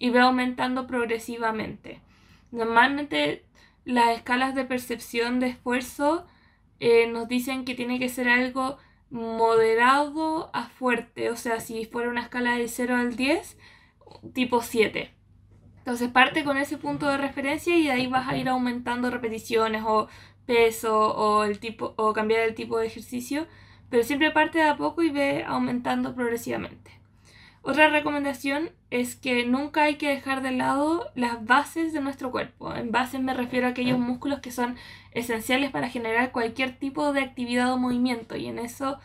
y 0.01 0.11
va 0.11 0.23
aumentando 0.23 0.89
progresivamente. 0.89 2.01
Normalmente 2.51 3.45
las 3.85 4.17
escalas 4.17 4.57
de 4.57 4.65
percepción 4.65 5.39
de 5.39 5.51
esfuerzo 5.51 6.27
eh, 6.81 7.07
nos 7.07 7.29
dicen 7.29 7.65
que 7.65 7.77
tiene 7.77 8.01
que 8.01 8.09
ser 8.09 8.29
algo 8.29 8.79
moderado 9.11 10.51
a 10.53 10.65
fuerte. 10.65 11.31
O 11.31 11.37
sea, 11.37 11.61
si 11.61 11.85
fuera 11.85 12.11
una 12.11 12.23
escala 12.23 12.57
de 12.57 12.67
0 12.67 12.97
al 12.97 13.15
10, 13.15 13.57
tipo 14.33 14.63
7. 14.63 15.11
Entonces 15.79 16.09
parte 16.11 16.45
con 16.45 16.57
ese 16.57 16.79
punto 16.79 17.09
de 17.09 17.19
referencia 17.19 17.77
y 17.77 17.85
de 17.85 17.93
ahí 17.93 18.07
vas 18.07 18.29
a 18.29 18.37
ir 18.37 18.49
aumentando 18.49 19.11
repeticiones 19.11 19.83
o 19.87 20.09
peso 20.47 21.15
o, 21.15 21.45
el 21.45 21.59
tipo, 21.59 21.95
o 21.97 22.13
cambiar 22.13 22.41
el 22.41 22.55
tipo 22.55 22.79
de 22.79 22.87
ejercicio 22.87 23.47
pero 23.95 24.03
siempre 24.03 24.33
parte 24.33 24.59
de 24.59 24.65
a 24.65 24.77
poco 24.77 25.05
y 25.05 25.11
ve 25.11 25.45
aumentando 25.47 26.17
progresivamente. 26.17 26.91
Otra 27.63 27.91
recomendación 27.91 28.71
es 28.91 29.15
que 29.15 29.47
nunca 29.47 29.85
hay 29.85 29.99
que 29.99 30.09
dejar 30.09 30.43
de 30.43 30.51
lado 30.51 31.13
las 31.15 31.45
bases 31.45 31.93
de 31.93 32.01
nuestro 32.01 32.33
cuerpo. 32.33 32.75
En 32.75 32.91
bases 32.91 33.23
me 33.23 33.35
refiero 33.35 33.69
a 33.69 33.71
aquellos 33.71 34.01
músculos 34.01 34.41
que 34.41 34.51
son 34.51 34.75
esenciales 35.13 35.71
para 35.71 35.91
generar 35.91 36.33
cualquier 36.33 36.77
tipo 36.77 37.13
de 37.13 37.21
actividad 37.21 37.73
o 37.73 37.79
movimiento 37.79 38.37
y 38.37 38.47
en 38.47 38.59
eso 38.59 38.99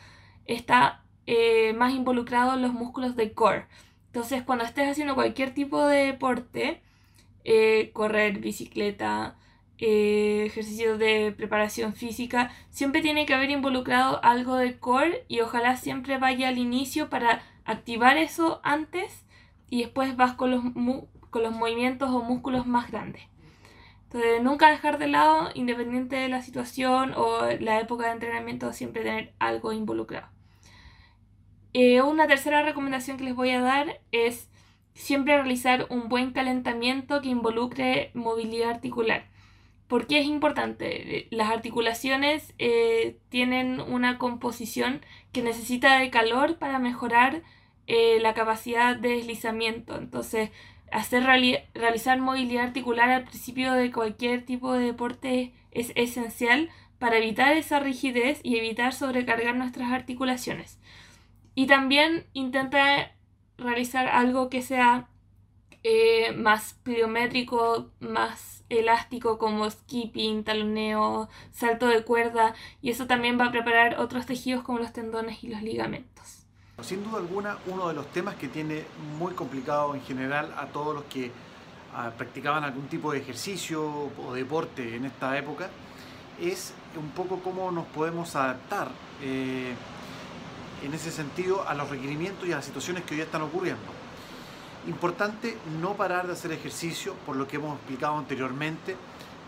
está 0.45 1.03
eh, 1.27 1.73
más 1.73 1.93
involucrado 1.93 2.57
los 2.57 2.73
músculos 2.73 3.15
de 3.15 3.31
core. 3.33 3.67
Entonces 4.09 4.43
cuando 4.43 4.65
estés 4.65 4.89
haciendo 4.89 5.15
cualquier 5.15 5.53
tipo 5.53 5.85
de 5.85 6.05
deporte, 6.07 6.81
eh, 7.43 7.91
correr, 7.93 8.39
bicicleta, 8.39 9.37
eh, 9.77 10.45
ejercicios 10.47 10.97
de 10.99 11.31
preparación 11.37 11.93
física, 11.93 12.51
siempre 12.71 13.01
tiene 13.01 13.25
que 13.25 13.33
haber 13.33 13.51
involucrado 13.51 14.19
algo 14.23 14.55
de 14.57 14.79
core 14.79 15.25
y 15.27 15.41
ojalá 15.41 15.77
siempre 15.77 16.17
vaya 16.17 16.49
al 16.49 16.57
inicio 16.57 17.09
para 17.09 17.41
activar 17.65 18.17
eso 18.17 18.59
antes 18.63 19.25
y 19.69 19.81
después 19.83 20.17
vas 20.17 20.33
con 20.33 20.51
los, 20.51 20.63
con 21.29 21.43
los 21.43 21.53
movimientos 21.53 22.09
o 22.09 22.23
músculos 22.23 22.65
más 22.65 22.91
grandes. 22.91 23.23
Entonces, 24.05 24.41
nunca 24.41 24.71
dejar 24.71 24.97
de 24.97 25.07
lado, 25.07 25.51
independiente 25.53 26.15
de 26.15 26.29
la 26.29 26.41
situación 26.41 27.13
o 27.15 27.45
la 27.59 27.79
época 27.79 28.07
de 28.07 28.13
entrenamiento, 28.13 28.73
siempre 28.73 29.03
tener 29.03 29.33
algo 29.37 29.71
involucrado. 29.71 30.27
Eh, 31.73 32.01
una 32.01 32.27
tercera 32.27 32.63
recomendación 32.63 33.17
que 33.17 33.25
les 33.25 33.35
voy 33.35 33.51
a 33.51 33.61
dar 33.61 33.99
es 34.11 34.49
siempre 34.93 35.35
realizar 35.35 35.87
un 35.89 36.09
buen 36.09 36.31
calentamiento 36.31 37.21
que 37.21 37.29
involucre 37.29 38.11
movilidad 38.13 38.71
articular. 38.71 39.25
¿Por 39.87 40.07
qué 40.07 40.19
es 40.19 40.25
importante? 40.25 41.27
Las 41.31 41.49
articulaciones 41.49 42.53
eh, 42.59 43.17
tienen 43.29 43.81
una 43.81 44.17
composición 44.17 45.01
que 45.31 45.41
necesita 45.41 45.99
de 45.99 46.11
calor 46.11 46.57
para 46.57 46.79
mejorar 46.79 47.41
eh, 47.87 48.19
la 48.21 48.33
capacidad 48.33 48.95
de 48.95 49.09
deslizamiento. 49.09 49.97
Entonces, 49.97 50.51
hacer 50.91 51.23
realizar 51.23 52.19
movilidad 52.19 52.65
articular 52.65 53.09
al 53.09 53.23
principio 53.23 53.73
de 53.73 53.91
cualquier 53.91 54.45
tipo 54.45 54.73
de 54.73 54.85
deporte 54.85 55.53
es 55.71 55.91
esencial 55.95 56.69
para 56.99 57.17
evitar 57.17 57.53
esa 57.53 57.79
rigidez 57.79 58.41
y 58.43 58.57
evitar 58.57 58.93
sobrecargar 58.93 59.55
nuestras 59.55 59.91
articulaciones. 59.91 60.78
Y 61.55 61.67
también 61.67 62.25
intenta 62.33 63.11
realizar 63.57 64.07
algo 64.07 64.49
que 64.49 64.61
sea 64.61 65.09
eh, 65.83 66.33
más 66.33 66.73
pliométrico, 66.83 67.91
más 67.99 68.63
elástico 68.69 69.37
como 69.37 69.69
skipping, 69.69 70.43
taloneo, 70.43 71.29
salto 71.51 71.87
de 71.87 72.03
cuerda 72.03 72.53
y 72.81 72.91
eso 72.91 73.07
también 73.07 73.39
va 73.39 73.45
a 73.45 73.51
preparar 73.51 73.99
otros 73.99 74.25
tejidos 74.25 74.63
como 74.63 74.79
los 74.79 74.93
tendones 74.93 75.43
y 75.43 75.47
los 75.47 75.61
ligamentos. 75.61 76.45
Sin 76.81 77.03
duda 77.03 77.17
alguna, 77.17 77.57
uno 77.67 77.87
de 77.87 77.93
los 77.93 78.07
temas 78.11 78.35
que 78.35 78.47
tiene 78.47 78.83
muy 79.17 79.33
complicado 79.33 79.95
en 79.95 80.01
general 80.01 80.53
a 80.57 80.67
todos 80.67 80.93
los 80.93 81.03
que 81.05 81.31
ah, 81.93 82.11
practicaban 82.17 82.63
algún 82.63 82.87
tipo 82.87 83.11
de 83.11 83.19
ejercicio 83.19 84.11
o 84.17 84.33
deporte 84.33 84.95
en 84.95 85.05
esta 85.05 85.37
época 85.37 85.69
es 86.41 86.73
un 86.95 87.09
poco 87.09 87.41
cómo 87.41 87.69
nos 87.71 87.85
podemos 87.87 88.35
adaptar 88.35 88.89
eh, 89.21 89.73
en 90.83 90.93
ese 90.93 91.11
sentido 91.11 91.67
a 91.67 91.73
los 91.73 91.89
requerimientos 91.89 92.47
y 92.47 92.53
a 92.53 92.57
las 92.57 92.65
situaciones 92.65 93.03
que 93.03 93.15
hoy 93.15 93.21
están 93.21 93.41
ocurriendo. 93.41 93.83
Importante 94.87 95.57
no 95.81 95.93
parar 95.95 96.27
de 96.27 96.33
hacer 96.33 96.51
ejercicio, 96.51 97.13
por 97.25 97.35
lo 97.35 97.47
que 97.47 97.57
hemos 97.57 97.75
explicado 97.77 98.17
anteriormente, 98.17 98.95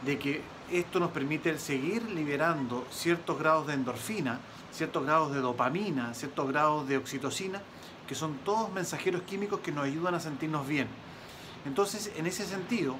de 0.06 0.20
que 0.20 0.41
esto 0.72 1.00
nos 1.00 1.12
permite 1.12 1.58
seguir 1.60 2.04
liberando 2.12 2.86
ciertos 2.91 3.38
grados 3.38 3.67
de 3.67 3.74
endorfina, 3.74 4.39
ciertos 4.72 5.04
grados 5.04 5.34
de 5.34 5.39
dopamina, 5.39 6.13
ciertos 6.13 6.48
grados 6.48 6.88
de 6.88 6.98
oxitocina, 6.98 7.62
que 8.08 8.15
son 8.15 8.38
todos 8.39 8.72
mensajeros 8.72 9.22
químicos 9.24 9.60
que 9.62 9.72
nos 9.72 9.86
ayudan 9.86 10.15
a 10.15 10.20
sentirnos 10.20 10.67
bien. 10.67 10.88
Entonces, 11.65 12.12
en 12.15 12.26
ese 12.26 12.46
sentido, 12.46 12.96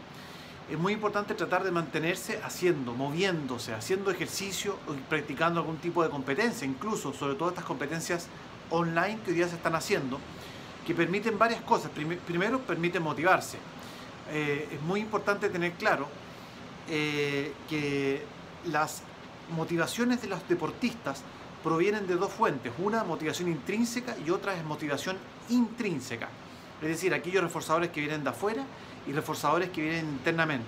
es 0.72 0.80
muy 0.80 0.94
importante 0.94 1.36
tratar 1.36 1.66
de 1.66 1.72
mantenerse 1.72 2.40
haciendo, 2.46 2.94
moviéndose, 2.94 3.74
haciendo 3.74 4.10
ejercicio 4.10 4.78
y 4.98 5.02
practicando 5.02 5.60
algún 5.60 5.78
tipo 5.78 6.02
de 6.02 6.10
competencia, 6.10 6.66
incluso 6.66 7.12
sobre 7.12 7.36
todo 7.36 7.50
estas 7.50 7.66
competencias 7.66 8.28
online 8.70 9.20
que 9.26 9.32
hoy 9.32 9.36
día 9.36 9.50
se 9.50 9.56
están 9.56 9.76
haciendo, 9.76 10.18
que 10.88 10.96
permiten 10.96 11.38
varias 11.38 11.62
cosas. 11.64 11.92
Primero, 12.26 12.60
permiten 12.62 13.04
motivarse. 13.04 13.58
Eh, 14.32 14.70
es 14.72 14.82
muy 14.84 15.02
importante 15.02 15.50
tener 15.50 15.74
claro 15.74 16.08
eh, 16.90 17.52
que 17.70 18.24
las 18.64 19.04
motivaciones 19.54 20.22
de 20.22 20.30
los 20.30 20.48
deportistas 20.48 21.22
provienen 21.66 22.08
de 22.08 22.16
dos 22.16 22.32
fuentes. 22.32 22.72
Una, 22.80 23.04
motivación 23.04 23.50
intrínseca 23.50 24.16
y 24.26 24.30
otra 24.30 24.56
es 24.56 24.64
motivación 24.64 25.18
intrínseca. 25.50 26.30
Es 26.82 26.88
decir, 26.88 27.14
aquellos 27.14 27.44
reforzadores 27.44 27.90
que 27.90 28.00
vienen 28.00 28.24
de 28.24 28.30
afuera 28.30 28.64
y 29.08 29.14
reforzadores 29.14 29.70
que 29.70 29.82
vienen 29.82 30.06
internamente. 30.06 30.68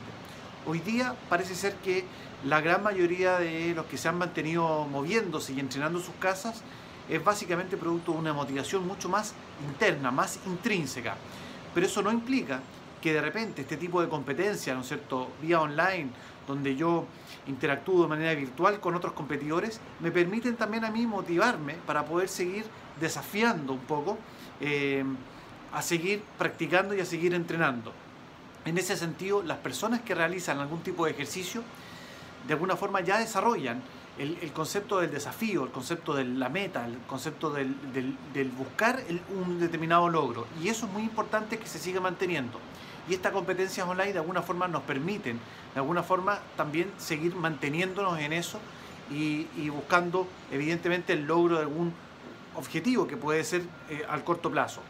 Hoy 0.65 0.79
día 0.79 1.15
parece 1.29 1.55
ser 1.55 1.75
que 1.75 2.05
la 2.45 2.61
gran 2.61 2.83
mayoría 2.83 3.39
de 3.39 3.73
los 3.73 3.85
que 3.85 3.97
se 3.97 4.07
han 4.07 4.17
mantenido 4.17 4.85
moviéndose 4.85 5.53
y 5.53 5.59
entrenando 5.59 5.99
sus 5.99 6.15
casas 6.15 6.61
es 7.09 7.23
básicamente 7.23 7.77
producto 7.77 8.13
de 8.13 8.19
una 8.19 8.33
motivación 8.33 8.87
mucho 8.87 9.09
más 9.09 9.33
interna, 9.67 10.11
más 10.11 10.39
intrínseca. 10.45 11.15
Pero 11.73 11.85
eso 11.85 12.01
no 12.01 12.11
implica 12.11 12.61
que 13.01 13.13
de 13.13 13.21
repente 13.21 13.61
este 13.61 13.75
tipo 13.75 14.01
de 14.01 14.07
competencia, 14.07 14.73
¿no 14.73 14.81
es 14.81 14.87
cierto?, 14.87 15.29
vía 15.41 15.59
online, 15.59 16.09
donde 16.47 16.75
yo 16.75 17.05
interactúo 17.47 18.03
de 18.03 18.07
manera 18.07 18.33
virtual 18.33 18.79
con 18.79 18.95
otros 18.95 19.13
competidores, 19.13 19.81
me 19.99 20.11
permiten 20.11 20.55
también 20.55 20.85
a 20.85 20.91
mí 20.91 21.05
motivarme 21.05 21.75
para 21.85 22.05
poder 22.05 22.29
seguir 22.29 22.65
desafiando 22.99 23.73
un 23.73 23.79
poco, 23.79 24.17
eh, 24.61 25.03
a 25.73 25.81
seguir 25.81 26.23
practicando 26.37 26.95
y 26.95 27.01
a 27.01 27.05
seguir 27.05 27.33
entrenando. 27.33 27.91
En 28.65 28.77
ese 28.77 28.95
sentido, 28.95 29.43
las 29.43 29.57
personas 29.57 30.01
que 30.01 30.15
realizan 30.15 30.59
algún 30.59 30.81
tipo 30.81 31.05
de 31.05 31.11
ejercicio, 31.11 31.63
de 32.47 32.53
alguna 32.53 32.75
forma 32.77 33.01
ya 33.01 33.19
desarrollan 33.19 33.81
el, 34.17 34.51
concepto 34.53 34.99
del 34.99 35.11
desafío, 35.11 35.63
el 35.63 35.71
concepto 35.71 36.13
de 36.13 36.23
la 36.23 36.47
meta, 36.49 36.85
el 36.85 36.97
concepto 37.07 37.49
del, 37.49 37.75
buscar 38.57 39.01
un 39.35 39.59
determinado 39.59 40.07
logro. 40.07 40.47
Y 40.61 40.69
eso 40.69 40.85
es 40.85 40.91
muy 40.93 41.01
importante 41.03 41.57
que 41.57 41.67
se 41.67 41.79
siga 41.79 41.99
manteniendo. 41.99 42.59
Y 43.09 43.13
estas 43.13 43.33
competencias 43.33 43.85
online 43.85 44.13
de 44.13 44.19
alguna 44.19 44.41
forma 44.41 44.67
nos 44.67 44.83
permiten, 44.83 45.39
de 45.73 45.79
alguna 45.79 46.03
forma, 46.03 46.39
también 46.55 46.91
seguir 46.97 47.35
manteniéndonos 47.35 48.19
en 48.19 48.31
eso 48.31 48.59
y, 49.11 49.69
buscando, 49.69 50.27
evidentemente, 50.51 51.13
el 51.13 51.25
logro 51.25 51.57
de 51.57 51.63
algún 51.63 51.93
objetivo 52.55 53.07
que 53.07 53.17
puede 53.17 53.43
ser 53.43 53.63
eh, 53.89 54.05
al 54.07 54.23
corto 54.23 54.49
plazo. 54.49 54.81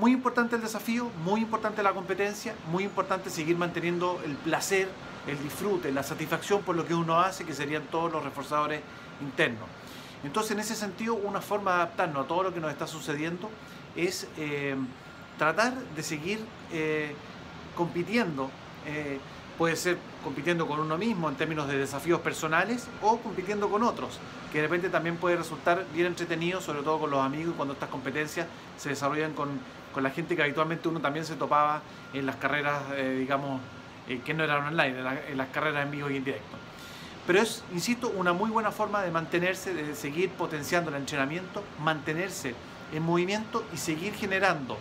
Muy 0.00 0.12
importante 0.12 0.56
el 0.56 0.62
desafío, 0.62 1.10
muy 1.26 1.42
importante 1.42 1.82
la 1.82 1.92
competencia, 1.92 2.54
muy 2.72 2.84
importante 2.84 3.28
seguir 3.28 3.58
manteniendo 3.58 4.18
el 4.24 4.34
placer 4.34 4.88
el 5.26 5.38
disfrute, 5.42 5.92
la 5.92 6.02
satisfacción 6.02 6.62
por 6.62 6.74
lo 6.74 6.86
que 6.86 6.94
uno 6.94 7.20
hace, 7.20 7.44
que 7.44 7.52
serían 7.52 7.82
todos 7.82 8.10
los 8.10 8.24
reforzadores 8.24 8.80
internos. 9.20 9.68
Entonces, 10.24 10.52
en 10.52 10.60
ese 10.60 10.74
sentido, 10.74 11.16
una 11.16 11.42
forma 11.42 11.72
de 11.72 11.76
adaptarnos 11.82 12.24
a 12.24 12.26
todo 12.26 12.44
lo 12.44 12.54
que 12.54 12.60
nos 12.60 12.72
está 12.72 12.86
sucediendo 12.86 13.50
es 13.94 14.26
eh, 14.38 14.74
tratar 15.36 15.74
de 15.74 16.02
seguir 16.02 16.40
eh, 16.72 17.14
compitiendo. 17.76 18.50
Eh, 18.86 19.20
puede 19.58 19.76
ser 19.76 19.98
compitiendo 20.24 20.66
con 20.66 20.80
uno 20.80 20.96
mismo 20.96 21.28
en 21.28 21.36
términos 21.36 21.68
de 21.68 21.76
desafíos 21.76 22.20
personales 22.20 22.88
o 23.02 23.18
compitiendo 23.18 23.68
con 23.68 23.82
otros, 23.82 24.18
que 24.50 24.62
de 24.62 24.64
repente 24.64 24.88
también 24.88 25.18
puede 25.18 25.36
resultar 25.36 25.84
bien 25.92 26.06
entretenido, 26.06 26.62
sobre 26.62 26.80
todo 26.80 27.00
con 27.00 27.10
los 27.10 27.20
amigos, 27.20 27.52
cuando 27.54 27.74
estas 27.74 27.90
competencias 27.90 28.46
se 28.78 28.88
desarrollan 28.88 29.34
con, 29.34 29.60
con 29.92 30.02
la 30.02 30.10
gente 30.10 30.36
que 30.36 30.42
habitualmente 30.42 30.88
uno 30.88 31.00
también 31.00 31.24
se 31.24 31.36
topaba 31.36 31.82
en 32.12 32.26
las 32.26 32.36
carreras, 32.36 32.82
digamos, 33.18 33.60
eh, 34.10 34.20
que 34.24 34.34
no 34.34 34.42
eran 34.42 34.66
online, 34.66 34.98
en, 35.28 35.38
las 35.38 35.48
carreras 35.50 35.84
en 35.84 35.92
vivo 35.92 36.10
y 36.10 36.16
en 36.16 36.24
directo. 36.24 36.56
Pero 37.28 37.40
es, 37.40 37.62
insisto, 37.72 38.12
una 38.16 38.32
muy 38.32 38.50
buena 38.50 38.72
forma 38.72 39.02
de 39.02 39.12
mantenerse, 39.12 39.72
de 39.72 39.94
seguir 39.94 40.30
potenciando 40.30 40.90
el 40.90 40.96
entrenamiento, 40.96 41.62
mantenerse 41.78 42.56
en 42.92 43.04
movimiento 43.04 43.64
y 43.72 43.76
seguir 43.76 44.12
generando 44.14 44.76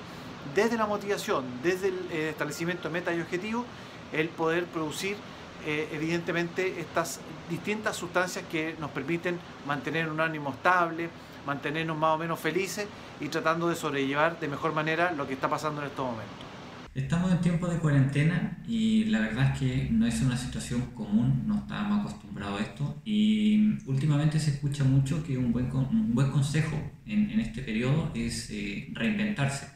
desde 0.56 0.78
la 0.78 0.88
motivación, 0.88 1.46
desde 1.62 1.90
el 1.90 2.08
eh, 2.12 2.30
establecimiento 2.30 2.88
de 2.88 2.94
metas 2.94 3.16
y 3.16 3.22
objetivos, 3.22 3.68
el 4.12 4.30
poder 4.30 4.66
producir 4.66 5.16
eh, 5.64 5.90
evidentemente 5.92 6.80
estas 6.80 7.20
distintas 7.52 7.98
sustancias 7.98 8.44
que 8.50 8.76
nos 8.80 8.90
permiten 8.90 9.38
mantener 9.68 10.10
un 10.10 10.22
ánimo 10.22 10.50
estable, 10.50 11.10
mantenernos 11.46 11.98
más 11.98 12.16
o 12.16 12.18
menos 12.18 12.40
felices 12.40 12.88
y 13.20 13.28
tratando 13.28 13.70
de 13.70 13.76
sobrellevar 13.76 14.40
de 14.40 14.48
mejor 14.48 14.74
manera 14.74 15.12
lo 15.12 15.28
que 15.28 15.34
está 15.34 15.50
pasando 15.50 15.82
en 15.82 15.88
estos 15.88 16.06
momentos. 16.06 16.50
Estamos 16.96 17.32
en 17.32 17.40
tiempo 17.40 17.68
de 17.68 17.78
cuarentena 17.78 18.58
y 18.68 19.06
la 19.06 19.20
verdad 19.20 19.54
es 19.54 19.60
que 19.60 19.90
no 19.92 20.08
es 20.08 20.22
una 20.22 20.36
situación 20.36 20.82
común, 20.96 21.44
no 21.46 21.60
estábamos 21.60 22.02
acostumbrados 22.02 22.60
a 22.60 22.64
esto 22.64 22.98
y 23.06 23.78
últimamente 23.86 24.40
se 24.40 24.52
escucha 24.52 24.84
mucho 24.84 25.24
que 25.24 25.38
un 25.38 25.52
buen, 25.54 25.72
un 25.72 26.16
buen 26.16 26.32
consejo 26.32 26.76
en, 27.06 27.30
en 27.30 27.40
este 27.40 27.62
periodo 27.62 28.12
es 28.16 28.50
eh, 28.50 28.90
reinventarse. 28.94 29.70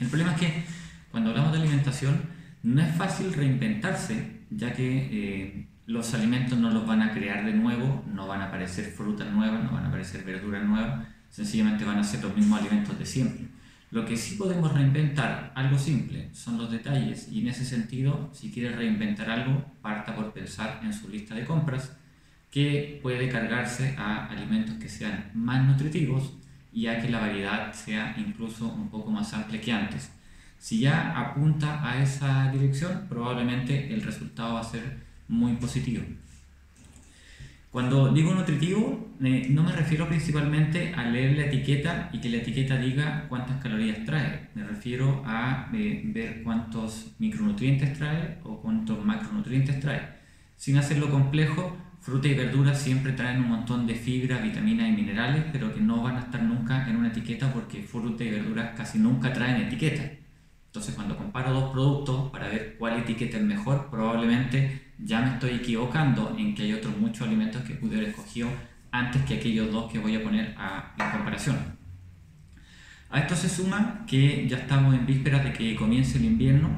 El 0.00 0.08
problema 0.08 0.34
es 0.34 0.40
que 0.40 0.64
cuando 1.10 1.30
hablamos 1.30 1.52
de 1.52 1.58
alimentación 1.58 2.22
no 2.62 2.82
es 2.82 2.94
fácil 2.96 3.32
reinventarse 3.32 4.40
ya 4.50 4.72
que 4.72 5.08
eh, 5.12 5.66
los 5.90 6.14
alimentos 6.14 6.56
no 6.56 6.70
los 6.70 6.86
van 6.86 7.02
a 7.02 7.12
crear 7.12 7.44
de 7.44 7.52
nuevo, 7.52 8.04
no 8.14 8.28
van 8.28 8.40
a 8.42 8.46
aparecer 8.46 8.84
frutas 8.92 9.28
nuevas, 9.32 9.64
no 9.64 9.72
van 9.72 9.86
a 9.86 9.88
aparecer 9.88 10.22
verduras 10.22 10.64
nuevas, 10.64 11.04
sencillamente 11.30 11.84
van 11.84 11.98
a 11.98 12.04
ser 12.04 12.22
los 12.22 12.36
mismos 12.36 12.60
alimentos 12.60 12.96
de 12.96 13.04
siempre. 13.04 13.48
Lo 13.90 14.06
que 14.06 14.16
sí 14.16 14.36
podemos 14.36 14.72
reinventar, 14.72 15.50
algo 15.56 15.76
simple, 15.76 16.32
son 16.32 16.58
los 16.58 16.70
detalles 16.70 17.26
y 17.32 17.40
en 17.40 17.48
ese 17.48 17.64
sentido, 17.64 18.30
si 18.32 18.52
quiere 18.52 18.76
reinventar 18.76 19.28
algo, 19.28 19.64
parta 19.82 20.14
por 20.14 20.32
pensar 20.32 20.80
en 20.84 20.92
su 20.92 21.08
lista 21.08 21.34
de 21.34 21.44
compras 21.44 21.96
que 22.52 23.00
puede 23.02 23.28
cargarse 23.28 23.96
a 23.98 24.26
alimentos 24.26 24.76
que 24.76 24.88
sean 24.88 25.32
más 25.34 25.66
nutritivos 25.66 26.34
y 26.72 26.86
a 26.86 27.02
que 27.02 27.08
la 27.10 27.18
variedad 27.18 27.72
sea 27.72 28.14
incluso 28.16 28.68
un 28.68 28.90
poco 28.90 29.10
más 29.10 29.34
amplia 29.34 29.60
que 29.60 29.72
antes. 29.72 30.12
Si 30.56 30.78
ya 30.78 31.18
apunta 31.18 31.84
a 31.84 32.00
esa 32.00 32.48
dirección, 32.52 33.06
probablemente 33.08 33.92
el 33.92 34.02
resultado 34.02 34.54
va 34.54 34.60
a 34.60 34.64
ser 34.64 35.09
muy 35.30 35.54
positivo. 35.54 36.02
Cuando 37.70 38.12
digo 38.12 38.34
nutritivo, 38.34 39.10
eh, 39.22 39.46
no 39.48 39.62
me 39.62 39.70
refiero 39.70 40.08
principalmente 40.08 40.92
a 40.92 41.04
leer 41.04 41.36
la 41.36 41.44
etiqueta 41.44 42.10
y 42.12 42.20
que 42.20 42.28
la 42.28 42.38
etiqueta 42.38 42.76
diga 42.76 43.26
cuántas 43.28 43.62
calorías 43.62 44.04
trae. 44.04 44.48
Me 44.56 44.64
refiero 44.64 45.22
a 45.24 45.70
eh, 45.72 46.02
ver 46.06 46.42
cuántos 46.42 47.12
micronutrientes 47.20 47.96
trae 47.96 48.38
o 48.42 48.60
cuántos 48.60 49.04
macronutrientes 49.04 49.78
trae. 49.78 50.00
Sin 50.56 50.78
hacerlo 50.78 51.10
complejo, 51.10 51.76
fruta 52.00 52.26
y 52.26 52.34
verduras 52.34 52.82
siempre 52.82 53.12
traen 53.12 53.40
un 53.40 53.50
montón 53.50 53.86
de 53.86 53.94
fibra, 53.94 54.38
vitaminas 54.38 54.88
y 54.88 54.92
minerales, 54.92 55.44
pero 55.52 55.72
que 55.72 55.80
no 55.80 56.02
van 56.02 56.16
a 56.16 56.20
estar 56.20 56.42
nunca 56.42 56.88
en 56.88 56.96
una 56.96 57.08
etiqueta 57.08 57.52
porque 57.52 57.84
fruta 57.84 58.24
y 58.24 58.30
verduras 58.30 58.76
casi 58.76 58.98
nunca 58.98 59.32
traen 59.32 59.62
etiqueta. 59.62 60.10
Entonces, 60.66 60.94
cuando 60.94 61.16
comparo 61.16 61.52
dos 61.52 61.70
productos 61.70 62.30
para 62.30 62.48
ver 62.48 62.76
cuál 62.78 62.98
etiqueta 62.98 63.36
es 63.36 63.44
mejor, 63.44 63.90
probablemente 63.90 64.79
ya 65.04 65.20
me 65.20 65.34
estoy 65.34 65.50
equivocando 65.52 66.34
en 66.38 66.54
que 66.54 66.64
hay 66.64 66.72
otros 66.72 66.96
muchos 66.98 67.26
alimentos 67.26 67.62
que 67.62 67.74
pude 67.74 67.96
haber 67.96 68.10
escogido 68.10 68.48
antes 68.90 69.22
que 69.22 69.34
aquellos 69.34 69.70
dos 69.72 69.90
que 69.90 69.98
voy 69.98 70.16
a 70.16 70.22
poner 70.22 70.54
a, 70.58 70.94
en 70.98 71.10
comparación. 71.10 71.56
A 73.10 73.20
esto 73.20 73.34
se 73.34 73.48
suma 73.48 74.04
que 74.06 74.46
ya 74.48 74.58
estamos 74.58 74.94
en 74.94 75.06
vísperas 75.06 75.44
de 75.44 75.52
que 75.52 75.74
comience 75.74 76.18
el 76.18 76.24
invierno 76.24 76.68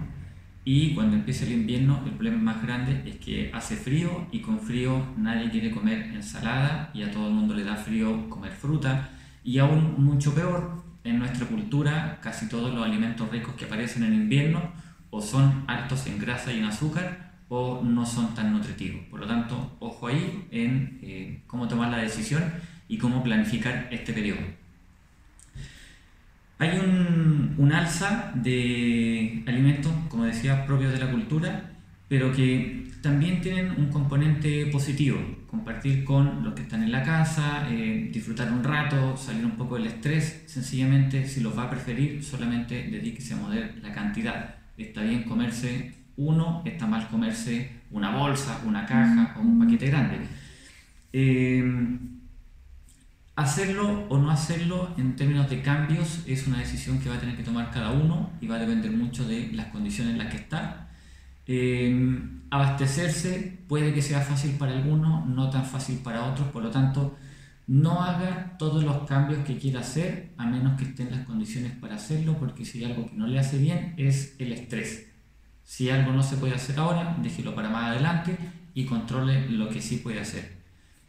y 0.65 0.95
cuando 0.95 1.17
empiece 1.17 1.45
el 1.45 1.53
invierno 1.53 2.03
el 2.07 2.13
problema 2.13 2.39
más 2.39 2.63
grande 2.63 3.03
es 3.05 3.17
que 3.17 3.51
hace 3.53 3.77
frío 3.77 4.29
y 4.31 4.41
con 4.41 4.61
frío 4.61 5.05
nadie 5.17 5.51
quiere 5.51 5.71
comer 5.71 6.11
ensalada 6.15 6.91
y 6.95 7.03
a 7.03 7.11
todo 7.11 7.29
el 7.29 7.35
mundo 7.35 7.55
le 7.55 7.65
da 7.65 7.75
frío 7.75 8.31
comer 8.31 8.53
fruta 8.53 9.11
y 9.43 9.59
aún 9.59 10.05
mucho 10.05 10.35
peor 10.35 10.85
en 11.03 11.19
nuestra 11.19 11.47
cultura 11.47 12.21
casi 12.23 12.49
todos 12.49 12.73
los 12.73 12.85
alimentos 12.85 13.29
ricos 13.31 13.55
que 13.55 13.65
aparecen 13.65 14.05
en 14.05 14.15
invierno 14.15 14.73
o 15.11 15.21
son 15.21 15.65
altos 15.67 16.07
en 16.07 16.19
grasa 16.19 16.53
y 16.53 16.61
en 16.61 16.65
azúcar 16.67 17.32
o 17.55 17.83
no 17.85 18.07
son 18.07 18.35
tan 18.35 18.51
nutritivos. 18.51 19.03
Por 19.11 19.21
lo 19.21 19.27
tanto, 19.27 19.77
ojo 19.79 20.07
ahí 20.07 20.49
en 20.51 20.99
eh, 21.03 21.41
cómo 21.47 21.69
tomar 21.69 21.91
la 21.91 21.99
decisión 21.99 22.43
y 22.89 22.97
cómo 22.97 23.23
planificar 23.23 23.89
este 23.91 24.15
periodo. 24.15 24.41
Hay 26.59 26.79
un, 26.79 27.71
alza 27.75 28.33
de 28.35 29.43
alimentos, 29.47 29.93
como 30.09 30.25
decía, 30.25 30.65
propios 30.65 30.93
de 30.93 30.99
la 30.99 31.11
cultura, 31.11 31.73
pero 32.09 32.33
que 32.33 32.91
también 33.03 33.43
tienen 33.43 33.73
un 33.73 33.91
componente 33.91 34.67
positivo, 34.67 35.19
compartir 35.51 36.05
con 36.05 36.45
los 36.45 36.55
que 36.55 36.63
están 36.63 36.83
en 36.83 36.93
la 36.93 37.03
casa, 37.03 37.69
eh, 37.71 38.09
disfrutar 38.11 38.51
un 38.51 38.65
rato, 38.65 39.15
salir 39.19 39.45
un 39.45 39.57
poco 39.57 39.77
del 39.77 39.89
estrés, 39.89 40.45
sencillamente 40.47 41.29
si 41.29 41.41
los 41.41 41.57
va 41.57 41.65
a 41.65 41.71
preferir, 41.71 42.25
solamente 42.25 42.89
dedíquese 42.91 43.35
a 43.35 43.37
mover 43.39 43.75
la 43.83 43.93
cantidad. 43.93 44.55
Está 44.79 45.03
bien 45.03 45.25
comerse 45.25 46.02
uno, 46.27 46.63
está 46.65 46.87
mal 46.87 47.09
comerse 47.09 47.83
una 47.91 48.11
bolsa, 48.17 48.61
una 48.67 48.87
caja 48.87 49.35
o 49.37 49.41
un 49.41 49.59
paquete 49.59 49.87
grande. 49.87 50.19
Eh, 51.13 51.63
hacerlo 53.37 54.07
o 54.09 54.19
no 54.19 54.31
hacerlo 54.31 54.95
en 54.97 55.17
términos 55.17 55.49
de 55.51 55.63
cambios 55.63 56.23
es 56.27 56.47
una 56.47 56.59
decisión 56.59 56.99
que 56.99 57.09
va 57.09 57.17
a 57.17 57.21
tener 57.21 57.37
que 57.37 57.43
tomar 57.43 57.71
cada 57.71 57.91
uno 57.91 58.31
y 58.41 58.47
va 58.47 58.57
a 58.57 58.59
depender 58.59 58.91
mucho 58.93 59.27
de 59.27 59.51
las 59.53 59.67
condiciones 59.67 60.13
en 60.13 60.19
las 60.19 60.29
que 60.29 60.37
está. 60.37 60.89
Eh, 61.47 62.21
abastecerse 62.51 63.59
puede 63.67 63.93
que 63.93 64.03
sea 64.03 64.21
fácil 64.21 64.53
para 64.53 64.73
algunos, 64.73 65.27
no 65.27 65.51
tan 65.51 65.65
fácil 65.65 65.99
para 65.99 66.25
otros, 66.25 66.49
por 66.49 66.63
lo 66.63 66.71
tanto, 66.71 67.17
no 67.67 68.03
haga 68.03 68.57
todos 68.59 68.85
los 68.85 69.07
cambios 69.09 69.45
que 69.45 69.57
quiera 69.57 69.81
hacer 69.81 70.33
a 70.37 70.47
menos 70.47 70.79
que 70.79 70.85
estén 70.85 71.11
las 71.11 71.25
condiciones 71.25 71.73
para 71.73 71.95
hacerlo, 71.95 72.37
porque 72.39 72.65
si 72.65 72.79
hay 72.79 72.91
algo 72.91 73.09
que 73.09 73.17
no 73.17 73.27
le 73.27 73.39
hace 73.39 73.59
bien 73.59 73.95
es 73.97 74.37
el 74.39 74.53
estrés. 74.53 75.12
Si 75.73 75.89
algo 75.89 76.13
no 76.13 76.23
se 76.23 76.37
puede 76.37 76.55
hacer 76.55 76.79
ahora, 76.79 77.17
déjelo 77.23 77.55
para 77.55 77.71
más 77.71 77.93
adelante 77.93 78.37
y 78.75 78.85
controle 78.85 79.49
lo 79.49 79.71
que 79.71 79.81
sí 79.81 79.97
puede 79.97 80.21
hacer. 80.21 80.59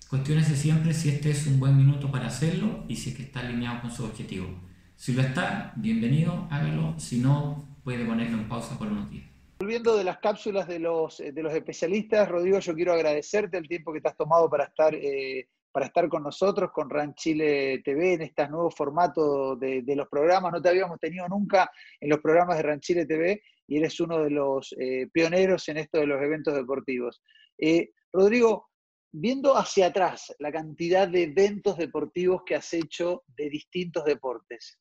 Cuestiónese 0.10 0.56
siempre 0.56 0.94
si 0.94 1.10
este 1.10 1.32
es 1.32 1.48
un 1.48 1.60
buen 1.60 1.76
minuto 1.76 2.10
para 2.10 2.28
hacerlo 2.28 2.86
y 2.88 2.96
si 2.96 3.10
es 3.10 3.18
que 3.18 3.24
está 3.24 3.42
alineado 3.42 3.82
con 3.82 3.92
su 3.92 4.06
objetivo. 4.06 4.48
Si 4.96 5.12
lo 5.12 5.22
está, 5.22 5.74
bienvenido, 5.76 6.48
hágalo. 6.50 6.98
Si 6.98 7.20
no, 7.20 7.78
puede 7.84 8.06
ponerlo 8.06 8.38
en 8.38 8.48
pausa 8.48 8.80
por 8.80 8.88
unos 8.88 9.12
días. 9.12 9.26
volviendo 9.60 9.98
de 9.98 10.06
las 10.06 10.20
cápsulas 10.20 10.66
de 10.66 10.80
los, 10.80 11.18
de 11.18 11.44
los 11.44 11.54
especialistas, 11.54 12.30
Rodrigo, 12.30 12.58
yo 12.60 12.74
quiero 12.74 12.94
agradecerte 12.94 13.58
el 13.58 13.68
tiempo 13.68 13.92
que 13.92 14.00
te 14.00 14.08
has 14.08 14.16
tomado 14.16 14.50
para 14.50 14.64
estar, 14.64 14.96
eh, 14.96 15.50
para 15.74 15.88
estar 15.88 16.08
con 16.08 16.24
nosotros, 16.24 16.72
con 16.72 16.90
RAN 16.90 17.16
Chile 17.16 17.82
TV, 17.84 18.14
en 18.14 18.22
este 18.22 18.48
nuevo 18.48 18.72
formato 18.72 19.58
de, 19.58 19.84
los 19.94 20.08
programas. 20.08 20.54
No 20.54 20.62
te 20.62 20.70
habíamos 20.70 21.02
tenido 21.02 21.28
nunca 21.28 21.70
en 22.00 22.10
los 22.10 22.22
programas 22.22 22.56
de 22.56 22.64
RAN 22.64 22.80
Chile 22.80 23.06
TV 23.06 23.42
y 23.68 23.78
eres 23.78 24.00
uno 24.00 24.20
de 24.24 24.30
los 24.30 24.74
eh, 24.80 25.08
pioneros 25.12 25.68
en 25.70 25.78
esto 25.78 26.00
de 26.00 26.08
los 26.08 26.22
eventos 26.22 26.54
deportivos. 26.54 27.22
Eh, 27.58 27.92
Rodrigo, 28.12 28.70
viendo 29.12 29.56
hacia 29.56 29.88
atrás 29.88 30.34
la 30.40 30.52
cantidad 30.52 31.08
de 31.08 31.24
eventos 31.24 31.78
deportivos 31.78 32.44
que 32.46 32.56
has 32.56 32.74
hecho 32.74 33.24
de 33.28 33.50
distintos 33.50 34.06
deportes, 34.06 34.80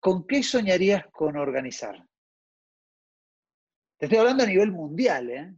¿con 0.00 0.26
qué 0.26 0.42
soñarías 0.42 1.06
con 1.12 1.36
organizar? 1.36 2.06
Te 3.98 4.06
estoy 4.06 4.18
hablando 4.18 4.44
a 4.44 4.46
nivel 4.46 4.70
mundial, 4.70 5.30
¿eh? 5.30 5.54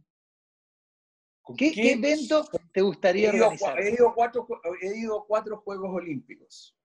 ¿Qué, 1.57 1.71
qué, 1.71 1.93
evento 1.93 2.45
te 2.73 2.81
gustaría 2.81 3.31
he 3.31 3.35
ido, 3.35 3.45
organizar? 3.45 3.79
He 3.79 3.91
ido, 3.91 4.13
cuatro, 4.13 4.47
he 4.81 4.97
ido 4.97 5.25
cuatro 5.25 5.61
Juegos 5.61 5.89
Olímpicos. 5.93 6.77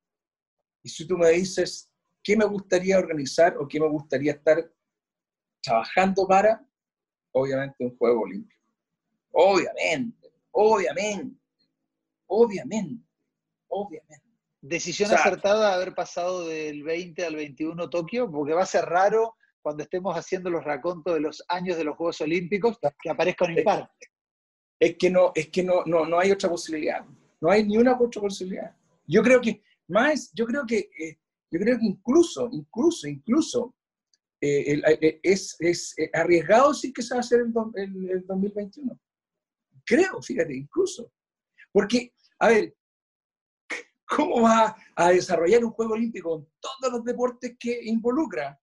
Y 0.84 0.88
si 0.88 1.06
tú 1.06 1.18
me 1.18 1.30
dices, 1.30 1.91
¿qué 2.22 2.36
me 2.36 2.44
gustaría 2.44 2.98
organizar 2.98 3.56
o 3.58 3.66
qué 3.66 3.80
me 3.80 3.88
gustaría 3.88 4.32
estar 4.32 4.70
trabajando 5.62 6.26
para? 6.26 6.64
Obviamente 7.32 7.84
un 7.84 7.96
Juego 7.96 8.22
Olímpico. 8.22 8.60
Obviamente, 9.32 10.32
obviamente, 10.50 11.40
obviamente, 12.26 13.04
obviamente. 13.68 14.22
¿Decisión 14.60 15.12
acertada 15.12 15.70
de 15.70 15.74
haber 15.74 15.94
pasado 15.94 16.46
del 16.46 16.84
20 16.84 17.24
al 17.24 17.34
21 17.36 17.90
Tokio? 17.90 18.30
Porque 18.30 18.52
va 18.52 18.62
a 18.62 18.66
ser 18.66 18.84
raro 18.84 19.36
cuando 19.60 19.82
estemos 19.82 20.16
haciendo 20.16 20.50
los 20.50 20.62
racontos 20.62 21.14
de 21.14 21.20
los 21.20 21.42
años 21.48 21.76
de 21.76 21.84
los 21.84 21.96
Juegos 21.96 22.20
Olímpicos 22.20 22.78
que 23.02 23.10
aparezca 23.10 23.44
un 23.46 23.58
impar. 23.58 23.90
Es 24.78 24.96
que 24.96 25.10
no, 25.10 25.32
es 25.34 25.48
que 25.48 25.62
no, 25.62 25.84
no, 25.86 26.04
no 26.04 26.18
hay 26.18 26.30
otra 26.30 26.48
posibilidad. 26.48 27.04
No 27.40 27.50
hay 27.50 27.64
ni 27.64 27.76
una 27.76 27.98
otra 27.98 28.20
posibilidad. 28.20 28.76
Yo 29.06 29.22
creo 29.22 29.40
que, 29.40 29.62
más, 29.88 30.30
yo 30.32 30.46
creo 30.46 30.64
que, 30.64 30.90
eh, 30.98 31.18
yo 31.52 31.58
creo 31.60 31.78
que 31.78 31.84
incluso, 31.84 32.48
incluso, 32.50 33.06
incluso, 33.06 33.74
eh, 34.40 34.80
eh, 35.00 35.20
es, 35.22 35.54
es 35.60 35.94
arriesgado 36.14 36.70
decir 36.70 36.92
que 36.94 37.02
se 37.02 37.14
va 37.14 37.18
a 37.18 37.20
hacer 37.20 37.40
el, 37.40 38.10
el 38.10 38.26
2021. 38.26 38.98
Creo, 39.84 40.22
fíjate, 40.22 40.56
incluso. 40.56 41.12
Porque, 41.70 42.14
a 42.38 42.48
ver, 42.48 42.74
¿cómo 44.08 44.42
va 44.42 44.74
a 44.96 45.10
desarrollar 45.10 45.62
un 45.62 45.72
Juego 45.72 45.92
Olímpico 45.92 46.30
con 46.30 46.48
todos 46.58 46.92
los 46.92 47.04
deportes 47.04 47.54
que 47.58 47.80
involucra? 47.84 48.58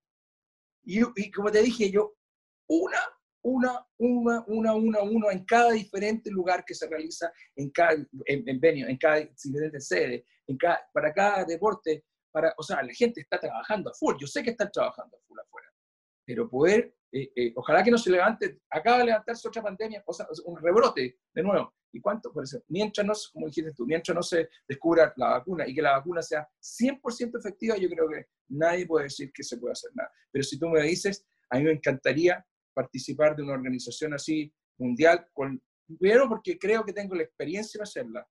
Y, 0.84 1.32
como 1.32 1.52
te 1.52 1.62
dije 1.62 1.92
yo, 1.92 2.16
una, 2.68 3.00
una, 3.44 3.88
una, 3.98 4.44
una, 4.48 4.74
una, 4.74 5.02
una 5.04 5.32
en 5.32 5.46
cada 5.46 5.74
diferente 5.74 6.32
lugar 6.32 6.66
que 6.66 6.74
se 6.74 6.88
realiza, 6.88 7.32
en 7.56 7.70
cada 7.70 7.94
en, 7.94 8.50
en 8.50 8.64
en 8.64 8.98
cada 8.98 9.18
diferente 9.20 9.80
sede, 9.80 10.26
en 10.48 10.58
cada, 10.58 10.82
para 10.92 11.14
cada 11.14 11.46
deporte, 11.46 12.06
para, 12.32 12.54
o 12.58 12.64
sea, 12.64 12.82
la 12.84 12.94
gente 12.94 13.22
está 13.22 13.40
trabajando 13.40 13.90
a 13.90 13.94
full, 13.94 14.16
yo 14.20 14.28
sé 14.28 14.44
que 14.44 14.52
están 14.52 14.72
trabajando 14.72 15.18
a 15.18 15.20
full 15.28 15.40
afuera, 15.40 15.68
pero 16.26 16.50
poder 16.50 16.94
eh, 17.12 17.32
eh, 17.36 17.54
ojalá 17.56 17.84
que 17.84 17.90
no 17.90 17.98
se 17.98 18.12
levante, 18.12 18.60
acaba 18.70 19.00
de 19.00 19.06
levantarse 19.06 19.48
otra 19.48 19.64
pandemia, 19.64 20.04
o 20.06 20.14
sea, 20.14 20.28
un 20.46 20.58
rebrote 20.58 21.20
de 21.34 21.44
nuevo. 21.44 21.74
¿Y 21.92 22.00
cuánto? 22.00 22.32
Por 22.32 22.44
eso, 22.44 22.62
mientras 22.68 23.06
no, 23.06 23.14
como 23.34 23.48
dijiste 23.48 23.74
tú, 23.74 23.86
mientras 23.88 24.14
no 24.14 24.22
se 24.22 24.48
descubra 24.68 25.12
la 25.18 25.30
vacuna 25.30 25.68
y 25.68 25.74
que 25.74 25.82
la 25.82 25.94
vacuna 25.94 26.22
sea 26.22 26.48
100% 26.62 27.40
efectiva, 27.40 27.78
yo 27.78 27.90
creo 27.90 28.08
que 28.08 28.28
nadie 28.50 28.86
puede 28.86 29.06
decir 29.06 29.32
que 29.34 29.44
se 29.44 29.58
puede 29.58 29.72
hacer 29.72 29.90
nada. 29.96 30.12
Pero 30.32 30.44
si 30.44 30.60
tú 30.60 30.70
me 30.70 30.84
dices, 30.84 31.26
a 31.50 31.58
mí 31.58 31.64
me 31.64 31.72
encantaría 31.72 32.46
participar 32.76 33.36
de 33.36 33.42
una 33.42 33.54
organización 33.54 34.14
así 34.14 34.54
mundial, 34.78 35.28
con, 35.34 35.60
primero 36.00 36.30
porque 36.30 36.60
creo 36.60 36.86
que 36.86 36.94
tengo 36.94 37.16
la 37.16 37.24
experiencia 37.24 37.80
de 37.80 37.84
hacerla. 37.84 38.28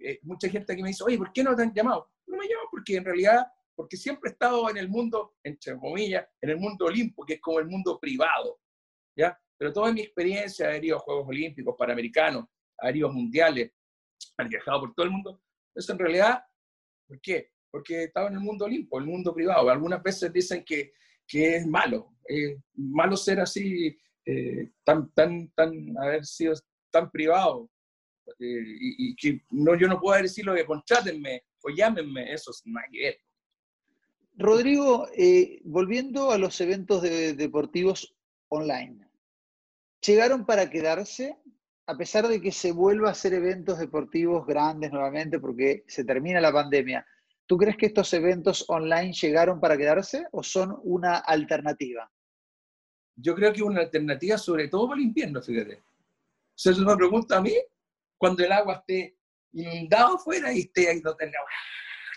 Eh, 0.00 0.18
mucha 0.22 0.48
gente 0.48 0.72
aquí 0.72 0.82
me 0.82 0.88
dice, 0.88 1.04
oye, 1.04 1.18
¿por 1.18 1.32
qué 1.32 1.42
no 1.42 1.54
te 1.54 1.62
han 1.62 1.72
llamado? 1.72 2.10
No 2.26 2.36
me 2.36 2.48
llaman 2.48 2.66
porque 2.70 2.96
en 2.96 3.04
realidad 3.04 3.46
porque 3.80 3.96
siempre 3.96 4.28
he 4.28 4.32
estado 4.32 4.68
en 4.68 4.76
el 4.76 4.90
mundo, 4.90 5.36
entre 5.42 5.74
comillas, 5.78 6.26
en 6.42 6.50
el 6.50 6.58
mundo 6.58 6.84
olímpico, 6.84 7.24
que 7.24 7.34
es 7.34 7.40
como 7.40 7.60
el 7.60 7.66
mundo 7.66 7.98
privado, 7.98 8.60
¿ya? 9.16 9.40
Pero 9.56 9.72
toda 9.72 9.90
mi 9.90 10.02
experiencia, 10.02 10.76
he 10.76 10.84
ido 10.84 10.98
a 10.98 11.00
Juegos 11.00 11.28
Olímpicos, 11.28 11.76
Panamericanos, 11.78 12.44
he 12.82 12.98
ido 12.98 13.10
mundiales, 13.10 13.72
he 14.36 14.48
viajado 14.48 14.80
por 14.80 14.94
todo 14.94 15.06
el 15.06 15.12
mundo, 15.12 15.42
eso 15.74 15.92
en 15.92 15.98
realidad, 15.98 16.44
¿por 17.06 17.22
qué? 17.22 17.52
Porque 17.70 18.04
estaba 18.04 18.28
en 18.28 18.34
el 18.34 18.40
mundo 18.40 18.66
olímpico, 18.66 18.98
el 18.98 19.06
mundo 19.06 19.32
privado. 19.32 19.70
Algunas 19.70 20.02
veces 20.02 20.30
dicen 20.30 20.62
que, 20.62 20.92
que 21.26 21.56
es 21.56 21.66
malo, 21.66 22.12
malo 22.74 23.16
ser 23.16 23.40
así, 23.40 23.96
eh, 24.26 24.72
tan, 24.84 25.10
tan, 25.12 25.48
tan, 25.52 25.96
haber 25.96 26.26
sido 26.26 26.52
tan 26.90 27.10
privado, 27.10 27.70
eh, 28.38 28.64
y, 28.80 29.14
que 29.16 29.42
no, 29.50 29.74
yo 29.76 29.88
no 29.88 30.00
puedo 30.00 30.20
decirlo 30.20 30.54
que 30.54 30.64
contrátenme 30.64 31.44
o 31.62 31.70
llámenme, 31.70 32.32
eso 32.32 32.50
es 32.50 32.62
nada 32.64 32.86
Rodrigo, 34.36 35.06
eh, 35.16 35.60
volviendo 35.64 36.30
a 36.30 36.38
los 36.38 36.60
eventos 36.60 37.02
deportivos 37.02 38.14
online, 38.48 39.06
¿llegaron 40.00 40.46
para 40.46 40.70
quedarse? 40.70 41.36
A 41.86 41.96
pesar 41.96 42.26
de 42.28 42.40
que 42.40 42.52
se 42.52 42.72
vuelva 42.72 43.08
a 43.08 43.12
hacer 43.12 43.34
eventos 43.34 43.78
deportivos 43.78 44.46
grandes 44.46 44.92
nuevamente 44.92 45.38
porque 45.38 45.84
se 45.88 46.04
termina 46.04 46.40
la 46.40 46.52
pandemia, 46.52 47.04
¿tú 47.46 47.58
crees 47.58 47.76
que 47.76 47.86
estos 47.86 48.14
eventos 48.14 48.64
online 48.68 49.12
llegaron 49.12 49.60
para 49.60 49.76
quedarse 49.76 50.24
o 50.32 50.42
son 50.42 50.78
una 50.84 51.16
alternativa? 51.18 52.10
Yo 53.16 53.34
creo 53.34 53.52
que 53.52 53.58
es 53.58 53.64
una 53.64 53.80
alternativa 53.80 54.38
sobre 54.38 54.68
todo 54.68 54.88
para 54.88 55.00
el 55.00 55.08
invierno, 55.08 55.42
fíjate. 55.42 55.82
Se 56.54 56.72
me 56.74 56.96
pregunta 56.96 57.38
a 57.38 57.42
mí, 57.42 57.52
cuando 58.20 58.44
el 58.44 58.52
agua 58.52 58.74
esté 58.74 59.16
inundado 59.52 60.16
afuera 60.16 60.52
y 60.52 60.60
esté 60.60 60.90
ahí 60.90 61.00
donde 61.00 61.32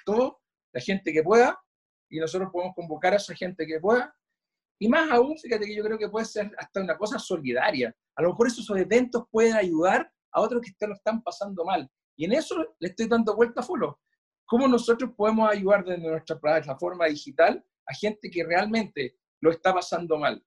todo, 0.05 0.41
la 0.73 0.81
gente 0.81 1.13
que 1.13 1.23
pueda, 1.23 1.57
y 2.09 2.19
nosotros 2.19 2.49
podemos 2.51 2.75
convocar 2.75 3.13
a 3.13 3.15
esa 3.15 3.33
gente 3.33 3.65
que 3.65 3.79
pueda. 3.79 4.13
Y 4.77 4.89
más 4.89 5.09
aún, 5.09 5.37
fíjate 5.37 5.65
que 5.65 5.73
yo 5.73 5.81
creo 5.81 5.97
que 5.97 6.09
puede 6.09 6.25
ser 6.25 6.51
hasta 6.57 6.81
una 6.81 6.97
cosa 6.97 7.17
solidaria. 7.17 7.95
A 8.15 8.21
lo 8.21 8.31
mejor 8.31 8.47
esos 8.47 8.69
eventos 8.77 9.23
pueden 9.31 9.55
ayudar 9.55 10.11
a 10.33 10.41
otros 10.41 10.61
que 10.61 10.87
lo 10.87 10.93
están 10.93 11.23
pasando 11.23 11.63
mal. 11.63 11.89
Y 12.17 12.25
en 12.25 12.33
eso 12.33 12.75
le 12.79 12.89
estoy 12.89 13.07
dando 13.07 13.33
vuelta 13.33 13.61
a 13.61 13.63
Folo. 13.63 14.01
¿Cómo 14.45 14.67
nosotros 14.67 15.11
podemos 15.15 15.49
ayudar 15.49 15.85
desde 15.85 16.03
nuestra 16.05 16.37
plataforma 16.37 17.05
digital 17.05 17.65
a 17.87 17.93
gente 17.93 18.29
que 18.29 18.43
realmente 18.43 19.17
lo 19.39 19.51
está 19.51 19.73
pasando 19.73 20.17
mal? 20.17 20.45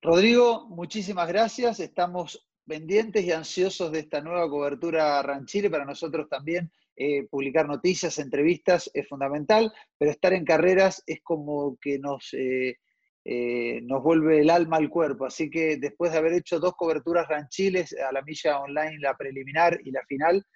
Rodrigo, 0.00 0.66
muchísimas 0.70 1.28
gracias. 1.28 1.78
Estamos 1.78 2.49
pendientes 2.70 3.24
y 3.24 3.32
ansiosos 3.32 3.90
de 3.90 3.98
esta 3.98 4.20
nueva 4.20 4.48
cobertura 4.48 5.20
Ranchile. 5.22 5.68
Para 5.68 5.84
nosotros 5.84 6.28
también 6.28 6.70
eh, 6.94 7.24
publicar 7.28 7.66
noticias, 7.66 8.20
entrevistas 8.20 8.88
es 8.94 9.08
fundamental, 9.08 9.72
pero 9.98 10.12
estar 10.12 10.32
en 10.34 10.44
carreras 10.44 11.02
es 11.04 11.20
como 11.20 11.76
que 11.80 11.98
nos, 11.98 12.32
eh, 12.32 12.78
eh, 13.24 13.80
nos 13.82 14.04
vuelve 14.04 14.42
el 14.42 14.50
alma 14.50 14.76
al 14.76 14.88
cuerpo. 14.88 15.26
Así 15.26 15.50
que 15.50 15.78
después 15.78 16.12
de 16.12 16.18
haber 16.18 16.34
hecho 16.34 16.60
dos 16.60 16.74
coberturas 16.76 17.26
ranchiles 17.26 17.92
a 18.08 18.12
la 18.12 18.22
milla 18.22 18.60
online, 18.60 19.00
la 19.00 19.16
preliminar 19.16 19.80
y 19.84 19.90
la 19.90 20.04
final, 20.04 20.46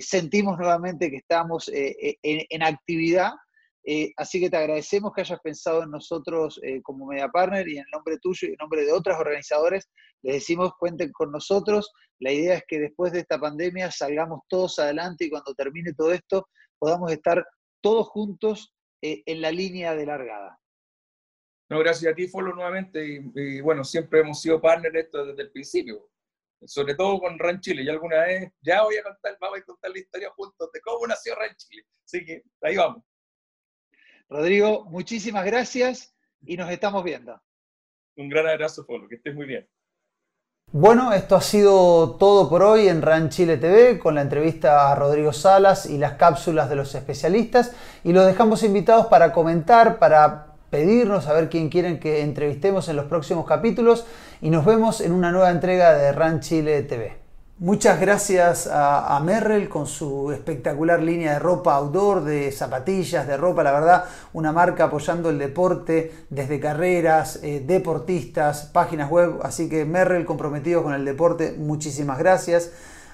sentimos 0.00 0.56
nuevamente 0.56 1.10
que 1.10 1.18
estamos 1.18 1.70
en, 1.72 2.62
actividad. 2.62 3.32
Así 4.16 4.40
que 4.40 4.50
te 4.50 4.56
agradecemos 4.56 5.12
que 5.12 5.22
hayas 5.22 5.40
pensado 5.40 5.82
en 5.82 5.90
nosotros 5.90 6.60
como 6.82 7.06
media 7.06 7.28
partner 7.28 7.66
y 7.68 7.78
en 7.78 7.84
nombre 7.92 8.18
tuyo 8.18 8.48
y 8.48 8.52
en 8.52 8.56
nombre 8.60 8.84
de 8.84 8.92
otros 8.92 9.16
organizadores 9.18 9.88
les 10.22 10.34
decimos 10.34 10.72
cuenten 10.78 11.12
con 11.12 11.32
nosotros. 11.32 11.92
La 12.18 12.32
idea 12.32 12.54
es 12.54 12.64
que 12.68 12.78
después 12.78 13.12
de 13.12 13.20
esta 13.20 13.38
pandemia 13.38 13.90
salgamos 13.90 14.40
todos 14.48 14.78
adelante 14.78 15.24
y 15.24 15.30
cuando 15.30 15.54
termine 15.54 15.94
todo 15.94 16.12
esto 16.12 16.48
podamos 16.78 17.10
estar 17.12 17.44
todos 17.82 18.08
juntos 18.08 18.74
eh, 19.02 19.22
en 19.26 19.40
la 19.40 19.50
línea 19.50 19.94
de 19.94 20.06
largada. 20.06 20.58
No, 21.70 21.78
gracias 21.78 22.12
a 22.12 22.14
ti, 22.14 22.26
Folo, 22.26 22.54
nuevamente. 22.54 23.22
Y, 23.34 23.60
bueno, 23.60 23.84
siempre 23.84 24.20
hemos 24.20 24.40
sido 24.40 24.60
partners 24.60 24.94
esto 24.96 25.24
desde 25.24 25.42
el 25.42 25.52
principio, 25.52 26.10
sobre 26.64 26.94
todo 26.96 27.20
con 27.20 27.38
Ran 27.38 27.60
Chile. 27.60 27.84
Y 27.84 27.88
alguna 27.88 28.22
vez 28.22 28.52
ya 28.60 28.82
voy 28.82 28.96
a 28.96 29.04
contar, 29.04 29.38
vamos 29.40 29.60
a 29.60 29.64
contar 29.64 29.90
la 29.92 29.98
historia 29.98 30.30
juntos 30.30 30.70
de 30.72 30.80
cómo 30.80 31.06
nació 31.06 31.34
Ran 31.36 31.54
Chile. 31.56 31.84
Así 32.04 32.24
que 32.24 32.42
ahí 32.62 32.76
vamos. 32.76 33.04
Rodrigo, 34.30 34.84
muchísimas 34.84 35.44
gracias 35.44 36.14
y 36.42 36.56
nos 36.56 36.70
estamos 36.70 37.02
viendo. 37.02 37.40
Un 38.16 38.28
gran 38.28 38.46
abrazo, 38.46 38.84
Folo, 38.84 39.08
que 39.08 39.16
estés 39.16 39.34
muy 39.34 39.46
bien. 39.46 39.68
Bueno, 40.72 41.12
esto 41.12 41.34
ha 41.34 41.40
sido 41.40 42.12
todo 42.12 42.48
por 42.48 42.62
hoy 42.62 42.86
en 42.86 43.02
RAN 43.02 43.28
Chile 43.28 43.56
TV 43.56 43.98
con 43.98 44.14
la 44.14 44.22
entrevista 44.22 44.92
a 44.92 44.94
Rodrigo 44.94 45.32
Salas 45.32 45.86
y 45.86 45.98
las 45.98 46.12
cápsulas 46.12 46.70
de 46.70 46.76
los 46.76 46.94
especialistas 46.94 47.74
y 48.04 48.12
los 48.12 48.24
dejamos 48.24 48.62
invitados 48.62 49.06
para 49.06 49.32
comentar, 49.32 49.98
para 49.98 50.54
pedirnos 50.70 51.26
a 51.26 51.32
ver 51.32 51.48
quién 51.48 51.68
quieren 51.68 51.98
que 51.98 52.22
entrevistemos 52.22 52.88
en 52.88 52.94
los 52.94 53.06
próximos 53.06 53.44
capítulos 53.46 54.06
y 54.40 54.50
nos 54.50 54.64
vemos 54.64 55.00
en 55.00 55.10
una 55.10 55.32
nueva 55.32 55.50
entrega 55.50 55.92
de 55.94 56.12
RAN 56.12 56.38
Chile 56.38 56.82
TV. 56.84 57.19
Muchas 57.62 58.00
gracias 58.00 58.70
a, 58.72 59.20
Merrell 59.22 59.68
con 59.68 59.86
su 59.86 60.32
espectacular 60.32 61.02
línea 61.02 61.34
de 61.34 61.38
ropa 61.40 61.74
outdoor, 61.74 62.24
de 62.24 62.50
zapatillas, 62.52 63.26
de 63.26 63.36
ropa, 63.36 63.62
la 63.62 63.72
verdad, 63.72 64.04
una 64.32 64.50
marca 64.50 64.84
apoyando 64.84 65.28
el 65.28 65.38
deporte 65.38 66.10
desde 66.30 66.58
carreras, 66.58 67.38
eh, 67.42 67.62
deportistas, 67.62 68.62
páginas 68.72 69.10
web, 69.10 69.40
así 69.42 69.68
que 69.68 69.84
Merrell 69.84 70.24
comprometido 70.24 70.82
con 70.82 70.94
el 70.94 71.04
deporte, 71.04 71.52
muchísimas 71.52 72.18
gracias. 72.18 72.72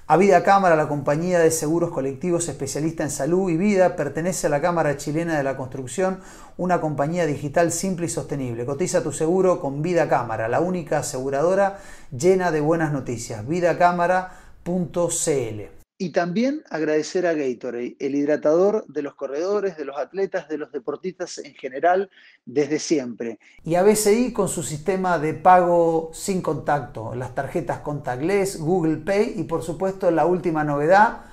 A 0.08 0.16
Vida 0.16 0.44
Cámara, 0.44 0.76
la 0.76 0.86
compañía 0.86 1.40
de 1.40 1.50
seguros 1.50 1.90
colectivos 1.90 2.48
especialista 2.48 3.02
en 3.02 3.10
salud 3.10 3.50
y 3.50 3.56
vida, 3.56 3.96
pertenece 3.96 4.46
a 4.46 4.50
la 4.50 4.60
Cámara 4.60 4.96
Chilena 4.96 5.36
de 5.36 5.42
la 5.42 5.56
Construcción, 5.56 6.20
una 6.56 6.80
compañía 6.80 7.26
digital 7.26 7.72
simple 7.72 8.06
y 8.06 8.08
sostenible. 8.08 8.64
Cotiza 8.64 9.02
tu 9.02 9.10
seguro 9.10 9.60
con 9.60 9.82
Vida 9.82 10.08
Cámara, 10.08 10.46
la 10.46 10.60
única 10.60 10.98
aseguradora 10.98 11.80
llena 12.16 12.52
de 12.52 12.60
buenas 12.60 12.92
noticias. 12.92 13.48
vidacámara.cl 13.48 15.75
y 15.98 16.10
también 16.10 16.62
agradecer 16.68 17.26
a 17.26 17.32
Gatorade, 17.32 17.96
el 17.98 18.14
hidratador 18.14 18.84
de 18.86 19.00
los 19.00 19.14
corredores, 19.14 19.78
de 19.78 19.86
los 19.86 19.96
atletas, 19.96 20.46
de 20.48 20.58
los 20.58 20.70
deportistas 20.70 21.38
en 21.38 21.54
general, 21.54 22.10
desde 22.44 22.78
siempre. 22.78 23.38
Y 23.64 23.76
a 23.76 23.82
BCI 23.82 24.32
con 24.34 24.48
su 24.48 24.62
sistema 24.62 25.18
de 25.18 25.32
pago 25.32 26.10
sin 26.12 26.42
contacto, 26.42 27.14
las 27.14 27.34
tarjetas 27.34 27.80
contactless, 27.80 28.60
Google 28.60 28.98
Pay 28.98 29.34
y 29.36 29.44
por 29.44 29.62
supuesto 29.62 30.10
la 30.10 30.26
última 30.26 30.64
novedad, 30.64 31.24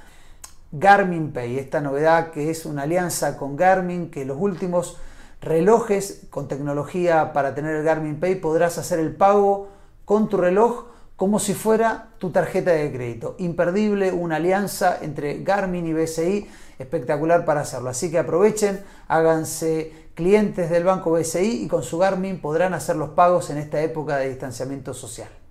Garmin 0.72 1.34
Pay. 1.34 1.60
Esta 1.60 1.82
novedad 1.82 2.32
que 2.32 2.50
es 2.50 2.66
una 2.66 2.84
alianza 2.84 3.38
con 3.38 3.58
Garmin, 3.58 4.10
que 4.10 4.24
los 4.24 4.38
últimos 4.40 4.98
relojes 5.42 6.28
con 6.30 6.48
tecnología 6.48 7.34
para 7.34 7.54
tener 7.54 7.76
el 7.76 7.84
Garmin 7.84 8.18
Pay 8.18 8.36
podrás 8.36 8.78
hacer 8.78 9.00
el 9.00 9.14
pago 9.14 9.68
con 10.06 10.30
tu 10.30 10.38
reloj 10.38 10.93
como 11.16 11.40
si 11.40 11.54
fuera 11.54 12.10
tu 12.18 12.32
tarjeta 12.32 12.72
de 12.72 12.92
crédito. 12.92 13.36
Imperdible, 13.40 14.12
una 14.12 14.38
alianza 14.38 14.98
entre 15.02 15.44
Garmin 15.44 15.86
y 15.86 15.94
BCI, 15.94 16.48
espectacular 16.80 17.46
para 17.46 17.62
hacerlo. 17.62 17.90
Así 17.90 18.10
que 18.10 18.18
aprovechen, 18.18 18.84
háganse 19.08 19.92
clientes 20.16 20.70
del 20.70 20.84
banco 20.84 21.12
BCI 21.12 21.64
y 21.64 21.68
con 21.68 21.84
su 21.84 21.98
Garmin 21.98 22.40
podrán 22.40 22.74
hacer 22.74 22.96
los 22.96 23.10
pagos 23.10 23.50
en 23.50 23.58
esta 23.58 23.82
época 23.82 24.18
de 24.18 24.30
distanciamiento 24.30 24.94
social. 24.94 25.43